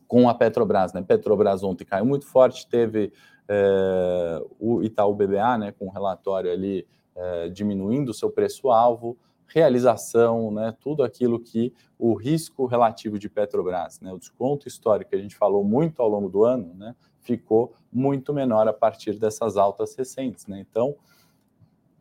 com 0.08 0.30
a 0.30 0.34
Petrobras, 0.34 0.94
né? 0.94 1.02
Petrobras 1.02 1.64
ontem 1.64 1.84
caiu 1.84 2.06
muito 2.06 2.26
forte, 2.26 2.68
teve 2.68 3.12
é, 3.48 4.42
o 4.60 4.82
Itaú 4.84 5.14
BBA, 5.14 5.58
né, 5.58 5.72
com 5.72 5.86
um 5.86 5.90
relatório 5.90 6.52
ali 6.52 6.86
é, 7.16 7.50
diminuindo 7.50 8.10
o 8.10 8.14
seu 8.14 8.30
preço-alvo, 8.30 9.18
realização, 9.48 10.52
né, 10.52 10.76
tudo 10.80 11.04
aquilo 11.04 11.40
que 11.40 11.74
o 11.98 12.14
risco 12.14 12.66
relativo 12.66 13.18
de 13.18 13.30
Petrobras, 13.30 14.00
né, 14.02 14.12
o 14.12 14.20
desconto 14.20 14.68
histórico 14.68 15.12
que 15.12 15.16
a 15.16 15.22
gente 15.22 15.36
falou 15.36 15.64
muito 15.64 16.02
ao 16.02 16.10
longo 16.10 16.30
do 16.30 16.44
ano, 16.44 16.74
né, 16.76 16.96
ficou 17.22 17.74
muito 17.92 18.34
menor 18.34 18.68
a 18.68 18.74
partir 18.74 19.14
dessas 19.14 19.58
altas 19.58 19.96
recentes. 19.96 20.48
Né? 20.48 20.66
Então, 20.70 20.96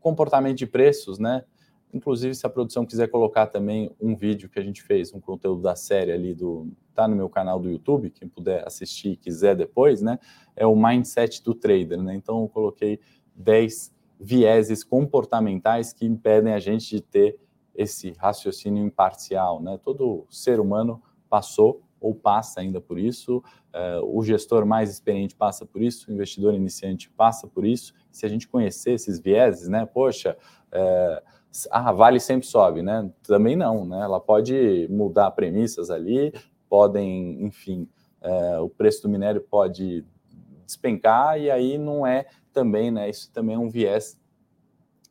comportamento 0.00 0.56
de 0.56 0.66
preços, 0.66 1.18
né, 1.18 1.44
Inclusive, 1.96 2.34
se 2.34 2.46
a 2.46 2.50
produção 2.50 2.84
quiser 2.84 3.08
colocar 3.08 3.46
também 3.46 3.90
um 3.98 4.14
vídeo 4.14 4.50
que 4.50 4.58
a 4.58 4.62
gente 4.62 4.82
fez, 4.82 5.14
um 5.14 5.20
conteúdo 5.20 5.62
da 5.62 5.74
série 5.74 6.12
ali 6.12 6.34
do. 6.34 6.70
tá 6.94 7.08
no 7.08 7.16
meu 7.16 7.28
canal 7.28 7.58
do 7.58 7.70
YouTube, 7.70 8.10
quem 8.10 8.28
puder 8.28 8.66
assistir 8.66 9.12
e 9.12 9.16
quiser 9.16 9.56
depois, 9.56 10.02
né? 10.02 10.18
É 10.54 10.66
o 10.66 10.76
mindset 10.76 11.42
do 11.42 11.54
trader, 11.54 12.02
né? 12.02 12.14
Então 12.14 12.42
eu 12.42 12.48
coloquei 12.48 13.00
10 13.34 13.94
vieses 14.20 14.84
comportamentais 14.84 15.94
que 15.94 16.04
impedem 16.04 16.52
a 16.52 16.58
gente 16.58 16.96
de 16.96 17.00
ter 17.00 17.38
esse 17.74 18.12
raciocínio 18.18 18.84
imparcial, 18.84 19.62
né? 19.62 19.78
Todo 19.82 20.26
ser 20.28 20.60
humano 20.60 21.02
passou 21.30 21.82
ou 21.98 22.14
passa 22.14 22.60
ainda 22.60 22.80
por 22.80 22.98
isso, 22.98 23.42
uh, 23.74 24.04
o 24.04 24.22
gestor 24.22 24.66
mais 24.66 24.90
experiente 24.90 25.34
passa 25.34 25.64
por 25.64 25.82
isso, 25.82 26.10
o 26.10 26.14
investidor 26.14 26.54
iniciante 26.54 27.10
passa 27.10 27.46
por 27.46 27.64
isso. 27.64 27.94
Se 28.10 28.26
a 28.26 28.28
gente 28.28 28.46
conhecer 28.46 28.92
esses 28.92 29.18
vieses, 29.18 29.68
né, 29.68 29.86
poxa, 29.86 30.36
uh, 30.68 31.35
a 31.70 31.92
Vale 31.92 32.20
sempre 32.20 32.46
sobe, 32.46 32.82
né? 32.82 33.10
Também 33.22 33.56
não, 33.56 33.84
né? 33.84 34.00
Ela 34.00 34.20
pode 34.20 34.86
mudar 34.90 35.30
premissas 35.30 35.90
ali, 35.90 36.32
podem, 36.68 37.42
enfim, 37.44 37.88
uh, 38.22 38.62
o 38.62 38.68
preço 38.68 39.02
do 39.02 39.08
minério 39.08 39.40
pode 39.40 40.04
despencar 40.64 41.40
e 41.40 41.50
aí 41.50 41.78
não 41.78 42.06
é 42.06 42.26
também, 42.52 42.90
né? 42.90 43.08
Isso 43.08 43.30
também 43.32 43.54
é 43.54 43.58
um 43.58 43.70
viés 43.70 44.18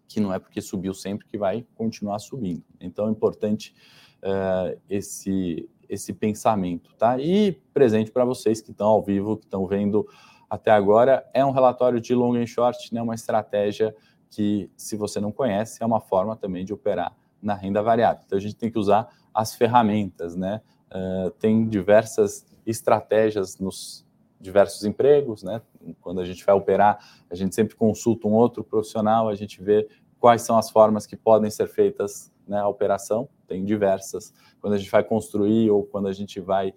que 0.08 0.19
não 0.19 0.34
é 0.34 0.39
porque 0.39 0.62
subiu 0.62 0.93
sempre 0.93 1.25
que 1.25 1.38
vai 1.38 1.65
continuar 1.75 2.19
subindo. 2.19 2.63
Então 2.79 3.08
é 3.08 3.12
importante 3.12 3.73
uh, 4.21 4.79
esse 4.89 5.67
esse 5.88 6.13
pensamento, 6.13 6.95
tá? 6.95 7.19
E 7.19 7.62
presente 7.71 8.12
para 8.12 8.25
vocês 8.25 8.60
que 8.60 8.71
estão 8.71 8.88
ao 8.88 9.03
vivo, 9.03 9.38
que 9.38 9.45
estão 9.45 9.67
vendo 9.67 10.08
até 10.49 10.71
agora, 10.71 11.29
é 11.31 11.45
um 11.45 11.51
relatório 11.51 12.01
de 12.01 12.15
long 12.15 12.34
and 12.36 12.47
short, 12.47 12.91
né? 12.93 13.01
Uma 13.01 13.13
estratégia 13.13 13.95
que, 14.36 14.69
se 14.76 14.98
você 14.98 15.19
não 15.19 15.32
conhece, 15.32 15.82
é 15.82 15.86
uma 15.86 16.02
forma 16.02 16.36
também 16.36 16.65
de 16.65 16.74
operar 16.74 17.15
na 17.41 17.54
renda 17.54 17.82
variável. 17.82 18.21
Então 18.26 18.38
a 18.38 18.41
gente 18.41 18.56
tem 18.56 18.69
que 18.69 18.78
usar 18.78 19.08
as 19.34 19.56
ferramentas, 19.56 20.36
né? 20.36 20.62
Uh, 20.91 21.32
tem 21.32 21.67
diversas 21.67 22.45
estratégias 22.65 23.58
nos 23.58 24.06
diversos 24.39 24.84
empregos, 24.84 25.41
né? 25.41 25.62
Quando 26.02 26.19
a 26.19 26.26
gente 26.26 26.45
vai 26.45 26.54
operar, 26.54 27.00
a 27.30 27.36
gente 27.36 27.56
sempre 27.56 27.76
consulta 27.76 28.28
um 28.28 28.34
outro 28.34 28.63
profissional, 28.63 29.30
a 29.30 29.36
gente 29.36 29.62
vê 29.63 29.88
quais 30.19 30.41
são 30.41 30.58
as 30.58 30.69
formas 30.69 31.06
que 31.06 31.15
podem 31.15 31.50
ser 31.50 31.67
feitas 31.67 32.32
né, 32.48 32.60
a 32.60 32.67
operação, 32.67 33.30
tem 33.48 33.63
diversas. 33.63 34.34
Quando 34.60 34.74
a 34.74 34.78
gente 34.78 34.91
vai 34.91 35.04
construir 35.04 35.69
ou 35.71 35.84
quando 35.84 36.08
a 36.08 36.13
gente 36.13 36.39
vai 36.39 36.74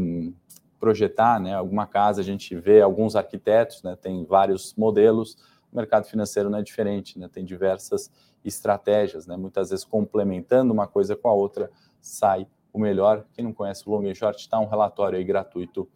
um, 0.00 0.32
projetar 0.78 1.38
né, 1.38 1.54
alguma 1.54 1.86
casa, 1.86 2.20
a 2.20 2.24
gente 2.24 2.56
vê 2.56 2.80
alguns 2.80 3.14
arquitetos, 3.14 3.82
né, 3.82 3.96
tem 4.00 4.24
vários 4.24 4.74
modelos. 4.74 5.36
O 5.72 5.76
mercado 5.76 6.04
financeiro 6.04 6.50
não 6.50 6.58
é 6.58 6.62
diferente, 6.62 7.18
né, 7.18 7.28
tem 7.28 7.44
diversas 7.44 8.10
estratégias, 8.44 9.26
né, 9.26 9.36
muitas 9.36 9.70
vezes 9.70 9.84
complementando 9.84 10.72
uma 10.72 10.86
coisa 10.86 11.14
com 11.14 11.28
a 11.28 11.32
outra, 11.32 11.70
sai 12.00 12.46
o 12.72 12.78
melhor. 12.78 13.26
Quem 13.32 13.44
não 13.44 13.52
conhece 13.52 13.88
o 13.88 13.90
long 13.90 14.08
and 14.08 14.14
short, 14.14 14.40
está 14.40 14.58
um 14.58 14.66
relatório 14.66 15.18
aí 15.18 15.24
gratuito, 15.24 15.88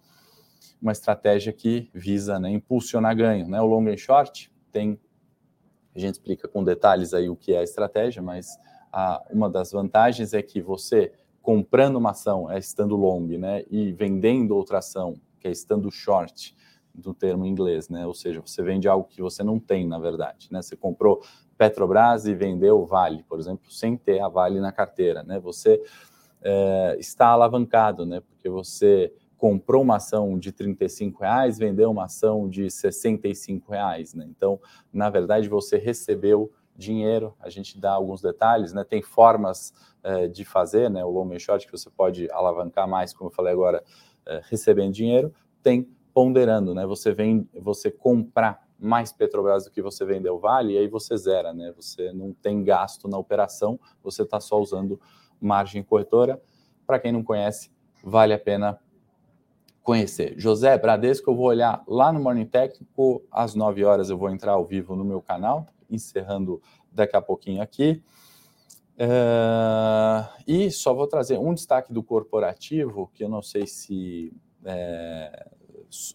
uma 0.80 0.92
estratégia 0.92 1.52
que 1.52 1.90
visa 1.92 2.38
né, 2.38 2.50
impulsionar 2.50 3.16
ganho. 3.16 3.48
Né? 3.48 3.60
O 3.60 3.66
long 3.66 3.88
and 3.88 3.96
short 3.96 4.52
tem 4.70 4.98
a 5.94 5.98
gente 5.98 6.14
explica 6.14 6.48
com 6.48 6.64
detalhes 6.64 7.14
aí 7.14 7.28
o 7.28 7.36
que 7.36 7.54
é 7.54 7.58
a 7.58 7.62
estratégia, 7.62 8.20
mas 8.20 8.58
a, 8.92 9.22
uma 9.30 9.48
das 9.48 9.70
vantagens 9.70 10.34
é 10.34 10.42
que 10.42 10.60
você 10.60 11.12
comprando 11.40 11.96
uma 11.96 12.10
ação 12.10 12.50
é 12.50 12.58
estando 12.58 12.96
long, 12.96 13.26
né, 13.38 13.64
e 13.70 13.92
vendendo 13.92 14.56
outra 14.56 14.78
ação, 14.78 15.14
que 15.38 15.46
é 15.46 15.50
estando 15.50 15.90
short, 15.90 16.56
do 16.94 17.12
termo 17.12 17.44
inglês, 17.44 17.88
né? 17.88 18.06
Ou 18.06 18.14
seja, 18.14 18.40
você 18.40 18.62
vende 18.62 18.88
algo 18.88 19.08
que 19.08 19.20
você 19.20 19.42
não 19.42 19.58
tem, 19.58 19.86
na 19.86 19.98
verdade, 19.98 20.48
né? 20.50 20.62
Você 20.62 20.76
comprou 20.76 21.22
Petrobras 21.58 22.26
e 22.26 22.34
vendeu 22.34 22.84
Vale, 22.84 23.22
por 23.24 23.38
exemplo, 23.38 23.70
sem 23.70 23.96
ter 23.96 24.20
a 24.20 24.28
Vale 24.28 24.60
na 24.60 24.70
carteira, 24.70 25.22
né? 25.22 25.40
Você 25.40 25.82
é, 26.42 26.96
está 26.98 27.28
alavancado, 27.28 28.06
né? 28.06 28.20
Porque 28.20 28.48
você 28.48 29.12
comprou 29.36 29.82
uma 29.82 29.96
ação 29.96 30.38
de 30.38 30.52
35 30.52 31.20
reais, 31.20 31.58
vendeu 31.58 31.90
uma 31.90 32.04
ação 32.04 32.48
de 32.48 32.70
65 32.70 33.72
reais, 33.72 34.14
né? 34.14 34.26
Então, 34.28 34.60
na 34.92 35.10
verdade, 35.10 35.48
você 35.48 35.76
recebeu 35.76 36.52
dinheiro. 36.76 37.34
A 37.40 37.48
gente 37.48 37.78
dá 37.78 37.92
alguns 37.92 38.20
detalhes, 38.20 38.72
né? 38.72 38.84
Tem 38.84 39.02
formas 39.02 39.72
eh, 40.02 40.28
de 40.28 40.44
fazer, 40.44 40.90
né? 40.90 41.04
O 41.04 41.10
long 41.10 41.32
and 41.32 41.38
short 41.38 41.66
que 41.66 41.72
você 41.72 41.90
pode 41.90 42.28
alavancar 42.30 42.88
mais, 42.88 43.12
como 43.12 43.30
eu 43.30 43.34
falei 43.34 43.52
agora, 43.52 43.82
eh, 44.26 44.40
recebendo 44.48 44.92
dinheiro. 44.92 45.32
Tem 45.62 45.88
ponderando, 46.14 46.74
né? 46.74 46.86
Você 46.86 47.12
vem, 47.12 47.48
você 47.60 47.90
comprar 47.90 48.64
mais 48.78 49.12
Petrobras 49.12 49.64
do 49.64 49.70
que 49.70 49.82
você 49.82 50.04
vendeu 50.04 50.38
Vale, 50.38 50.74
e 50.74 50.78
aí 50.78 50.88
você 50.88 51.16
zera, 51.16 51.52
né? 51.52 51.72
Você 51.76 52.12
não 52.12 52.32
tem 52.32 52.62
gasto 52.62 53.08
na 53.08 53.18
operação, 53.18 53.78
você 54.02 54.22
está 54.22 54.40
só 54.40 54.60
usando 54.60 55.00
margem 55.40 55.82
corretora. 55.82 56.40
Para 56.86 57.00
quem 57.00 57.10
não 57.12 57.22
conhece, 57.22 57.70
vale 58.02 58.32
a 58.32 58.38
pena 58.38 58.78
conhecer. 59.82 60.34
José 60.38 60.78
Bradesco, 60.78 61.30
eu 61.30 61.34
vou 61.34 61.46
olhar 61.46 61.82
lá 61.86 62.12
no 62.12 62.20
Morning 62.20 62.46
Técnico, 62.46 63.22
às 63.30 63.54
9 63.54 63.84
horas 63.84 64.08
eu 64.08 64.16
vou 64.16 64.30
entrar 64.30 64.52
ao 64.52 64.64
vivo 64.64 64.94
no 64.94 65.04
meu 65.04 65.20
canal, 65.20 65.66
encerrando 65.90 66.62
daqui 66.92 67.16
a 67.16 67.20
pouquinho 67.20 67.60
aqui. 67.60 68.02
É, 68.96 70.24
e 70.46 70.70
só 70.70 70.94
vou 70.94 71.06
trazer 71.06 71.38
um 71.38 71.52
destaque 71.52 71.92
do 71.92 72.02
corporativo, 72.02 73.10
que 73.12 73.24
eu 73.24 73.28
não 73.28 73.42
sei 73.42 73.66
se, 73.66 74.32
é, 74.64 75.48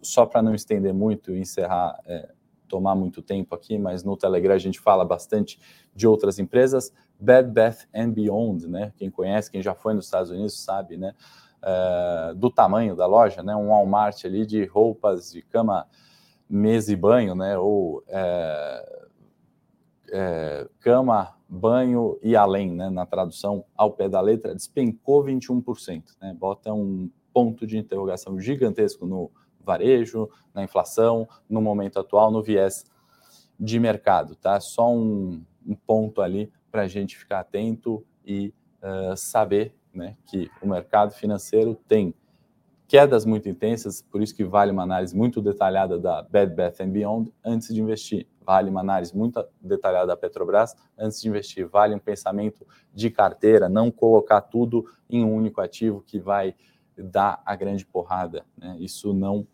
só 0.03 0.25
para 0.25 0.41
não 0.41 0.53
estender 0.53 0.93
muito 0.93 1.31
e 1.31 1.39
encerrar, 1.39 1.99
é, 2.05 2.29
tomar 2.67 2.95
muito 2.95 3.21
tempo 3.21 3.55
aqui, 3.55 3.77
mas 3.77 4.03
no 4.03 4.15
Telegram 4.15 4.53
a 4.53 4.59
gente 4.59 4.79
fala 4.79 5.03
bastante 5.05 5.59
de 5.95 6.07
outras 6.07 6.39
empresas, 6.39 6.93
Bed 7.19 7.49
Bath 7.51 7.87
and 7.93 8.11
Beyond, 8.11 8.67
né? 8.67 8.93
Quem 8.95 9.09
conhece, 9.09 9.51
quem 9.51 9.61
já 9.61 9.73
foi 9.73 9.93
nos 9.93 10.05
Estados 10.05 10.29
Unidos 10.29 10.63
sabe, 10.63 10.97
né? 10.97 11.13
uh, 11.59 12.35
do 12.35 12.49
tamanho 12.49 12.95
da 12.95 13.05
loja, 13.05 13.43
né? 13.43 13.55
Um 13.55 13.69
Walmart 13.69 14.25
ali 14.25 14.45
de 14.45 14.65
roupas 14.65 15.31
de 15.31 15.41
cama, 15.41 15.87
mesa 16.49 16.91
e 16.91 16.95
banho, 16.95 17.35
né? 17.35 17.57
Ou 17.57 18.03
é, 18.07 19.03
é, 20.11 20.69
cama, 20.79 21.35
banho 21.47 22.17
e 22.21 22.35
além, 22.35 22.71
né? 22.71 22.89
Na 22.89 23.05
tradução 23.05 23.65
ao 23.75 23.91
pé 23.91 24.09
da 24.09 24.21
letra, 24.21 24.55
despencou 24.55 25.23
21%, 25.23 26.03
né? 26.21 26.35
Bota 26.37 26.73
um 26.73 27.09
ponto 27.33 27.67
de 27.67 27.77
interrogação 27.77 28.39
gigantesco 28.39 29.05
no 29.05 29.31
varejo, 29.69 30.27
na 30.53 30.63
inflação, 30.63 31.27
no 31.47 31.61
momento 31.61 31.99
atual, 31.99 32.31
no 32.31 32.41
viés 32.41 32.83
de 33.59 33.79
mercado, 33.79 34.35
tá? 34.35 34.59
Só 34.59 34.91
um, 34.91 35.43
um 35.65 35.75
ponto 35.75 36.21
ali 36.21 36.51
para 36.71 36.83
a 36.83 36.87
gente 36.87 37.17
ficar 37.17 37.41
atento 37.41 38.03
e 38.25 38.53
uh, 38.81 39.15
saber 39.15 39.75
né, 39.93 40.15
que 40.25 40.49
o 40.61 40.67
mercado 40.67 41.11
financeiro 41.11 41.75
tem 41.87 42.13
quedas 42.87 43.23
muito 43.23 43.47
intensas, 43.47 44.01
por 44.01 44.19
isso 44.19 44.35
que 44.35 44.43
vale 44.43 44.71
uma 44.71 44.81
análise 44.81 45.15
muito 45.15 45.39
detalhada 45.41 45.99
da 45.99 46.23
Bed 46.23 46.55
Bath 46.55 46.81
Beyond 46.81 47.31
antes 47.45 47.71
de 47.71 47.79
investir. 47.79 48.25
Vale 48.43 48.71
uma 48.71 48.81
análise 48.81 49.15
muito 49.15 49.45
detalhada 49.61 50.07
da 50.07 50.17
Petrobras 50.17 50.75
antes 50.97 51.21
de 51.21 51.29
investir. 51.29 51.67
Vale 51.67 51.93
um 51.93 51.99
pensamento 51.99 52.65
de 52.91 53.11
carteira, 53.11 53.69
não 53.69 53.91
colocar 53.91 54.41
tudo 54.41 54.85
em 55.07 55.23
um 55.23 55.31
único 55.31 55.61
ativo 55.61 56.01
que 56.01 56.19
vai 56.19 56.55
dar 56.97 57.41
a 57.45 57.55
grande 57.55 57.85
porrada. 57.85 58.43
Né? 58.57 58.75
Isso 58.79 59.13
não 59.13 59.45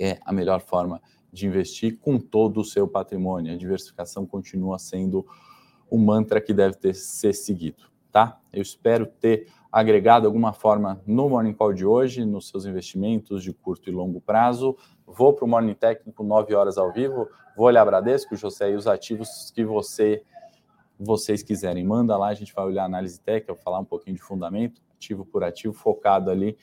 é 0.00 0.18
a 0.24 0.32
melhor 0.32 0.60
forma 0.60 1.00
de 1.32 1.46
investir 1.46 1.98
com 1.98 2.18
todo 2.18 2.60
o 2.60 2.64
seu 2.64 2.88
patrimônio. 2.88 3.52
A 3.52 3.56
diversificação 3.56 4.26
continua 4.26 4.78
sendo 4.78 5.26
o 5.88 5.98
mantra 5.98 6.40
que 6.40 6.52
deve 6.52 6.76
ter 6.76 6.94
ser 6.94 7.34
seguido 7.34 7.90
tá? 8.10 8.38
Eu 8.52 8.62
espero 8.62 9.06
ter 9.06 9.46
agregado 9.70 10.26
alguma 10.26 10.52
forma 10.52 11.00
no 11.06 11.28
Morning 11.28 11.52
Call 11.52 11.72
de 11.72 11.86
hoje, 11.86 12.24
nos 12.24 12.48
seus 12.48 12.66
investimentos 12.66 13.42
de 13.42 13.52
curto 13.52 13.88
e 13.88 13.92
longo 13.92 14.20
prazo. 14.20 14.76
Vou 15.06 15.32
para 15.32 15.44
o 15.44 15.48
Morning 15.48 15.74
Técnico 15.74 16.22
9 16.22 16.54
horas 16.54 16.76
ao 16.76 16.92
vivo, 16.92 17.28
vou 17.56 17.66
olhar 17.66 17.84
Bradesco, 17.84 18.36
José, 18.36 18.70
e 18.70 18.74
os 18.74 18.86
ativos 18.86 19.50
que 19.54 19.64
você 19.64 20.22
vocês 21.02 21.42
quiserem. 21.42 21.82
Manda 21.82 22.14
lá, 22.18 22.28
a 22.28 22.34
gente 22.34 22.52
vai 22.52 22.66
olhar 22.66 22.84
análise 22.84 23.18
técnica, 23.18 23.54
falar 23.54 23.78
um 23.78 23.84
pouquinho 23.84 24.16
de 24.16 24.22
fundamento, 24.22 24.82
ativo 24.94 25.24
por 25.24 25.42
ativo, 25.42 25.72
focado 25.72 26.30
ali 26.30 26.58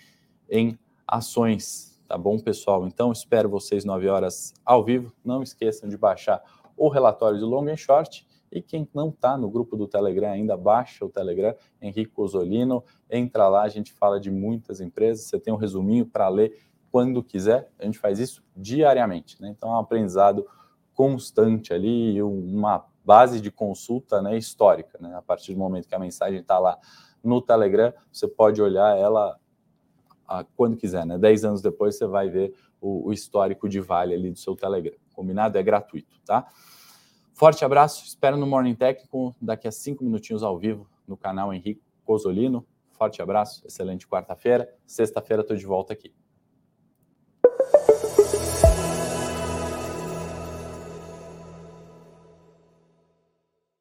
em 0.47 0.77
ações, 1.07 1.96
tá 2.07 2.17
bom, 2.17 2.39
pessoal? 2.39 2.87
Então, 2.87 3.11
espero 3.11 3.49
vocês 3.49 3.83
9 3.83 4.07
horas 4.07 4.53
ao 4.65 4.83
vivo. 4.83 5.13
Não 5.23 5.43
esqueçam 5.43 5.89
de 5.89 5.97
baixar 5.97 6.41
o 6.75 6.87
relatório 6.87 7.39
do 7.39 7.47
Long 7.47 7.67
and 7.67 7.77
Short 7.77 8.25
e 8.51 8.61
quem 8.61 8.87
não 8.93 9.09
está 9.09 9.37
no 9.37 9.49
grupo 9.49 9.75
do 9.75 9.87
Telegram 9.87 10.29
ainda, 10.29 10.55
baixa 10.55 11.03
o 11.03 11.09
Telegram, 11.09 11.53
Henrique 11.81 12.13
Osolino, 12.15 12.83
entra 13.09 13.47
lá, 13.49 13.63
a 13.63 13.67
gente 13.67 13.91
fala 13.91 14.19
de 14.19 14.31
muitas 14.31 14.79
empresas, 14.79 15.25
você 15.25 15.39
tem 15.39 15.53
um 15.53 15.57
resuminho 15.57 16.05
para 16.05 16.29
ler 16.29 16.57
quando 16.89 17.21
quiser, 17.21 17.69
a 17.77 17.83
gente 17.83 17.99
faz 17.99 18.19
isso 18.19 18.41
diariamente, 18.55 19.41
né? 19.41 19.49
Então 19.49 19.69
é 19.69 19.73
um 19.73 19.79
aprendizado 19.79 20.47
constante 20.93 21.73
ali, 21.73 22.21
uma 22.21 22.85
base 23.03 23.41
de 23.41 23.51
consulta 23.51 24.21
né, 24.21 24.37
histórica, 24.37 24.97
né? 24.99 25.13
A 25.15 25.21
partir 25.21 25.53
do 25.53 25.59
momento 25.59 25.87
que 25.87 25.95
a 25.95 25.99
mensagem 25.99 26.39
está 26.39 26.57
lá 26.57 26.79
no 27.21 27.41
Telegram, 27.41 27.93
você 28.11 28.27
pode 28.27 28.61
olhar 28.61 28.97
ela 28.97 29.37
quando 30.55 30.75
quiser, 30.75 31.05
né? 31.05 31.17
Dez 31.17 31.43
anos 31.45 31.61
depois 31.61 31.97
você 31.97 32.05
vai 32.05 32.29
ver 32.29 32.53
o, 32.81 33.07
o 33.07 33.13
histórico 33.13 33.67
de 33.69 33.79
Vale 33.79 34.13
ali 34.13 34.31
do 34.31 34.37
seu 34.37 34.55
Telegram. 34.55 34.97
Combinado? 35.13 35.57
É 35.57 35.63
gratuito, 35.63 36.19
tá? 36.25 36.47
Forte 37.33 37.63
abraço, 37.63 38.03
espero 38.05 38.35
no 38.35 38.47
Morning 38.47 38.75
Técnico 38.75 39.35
daqui 39.41 39.67
a 39.67 39.71
cinco 39.71 40.03
minutinhos 40.03 40.41
ao 40.43 40.57
vivo 40.57 40.87
no 41.07 41.15
canal 41.15 41.53
Henrique 41.53 41.81
Cosolino. 42.03 42.65
Forte 42.91 43.21
abraço, 43.21 43.65
excelente 43.65 44.07
quarta-feira. 44.07 44.67
Sexta-feira 44.85 45.41
estou 45.41 45.55
de 45.55 45.65
volta 45.65 45.93
aqui. 45.93 46.13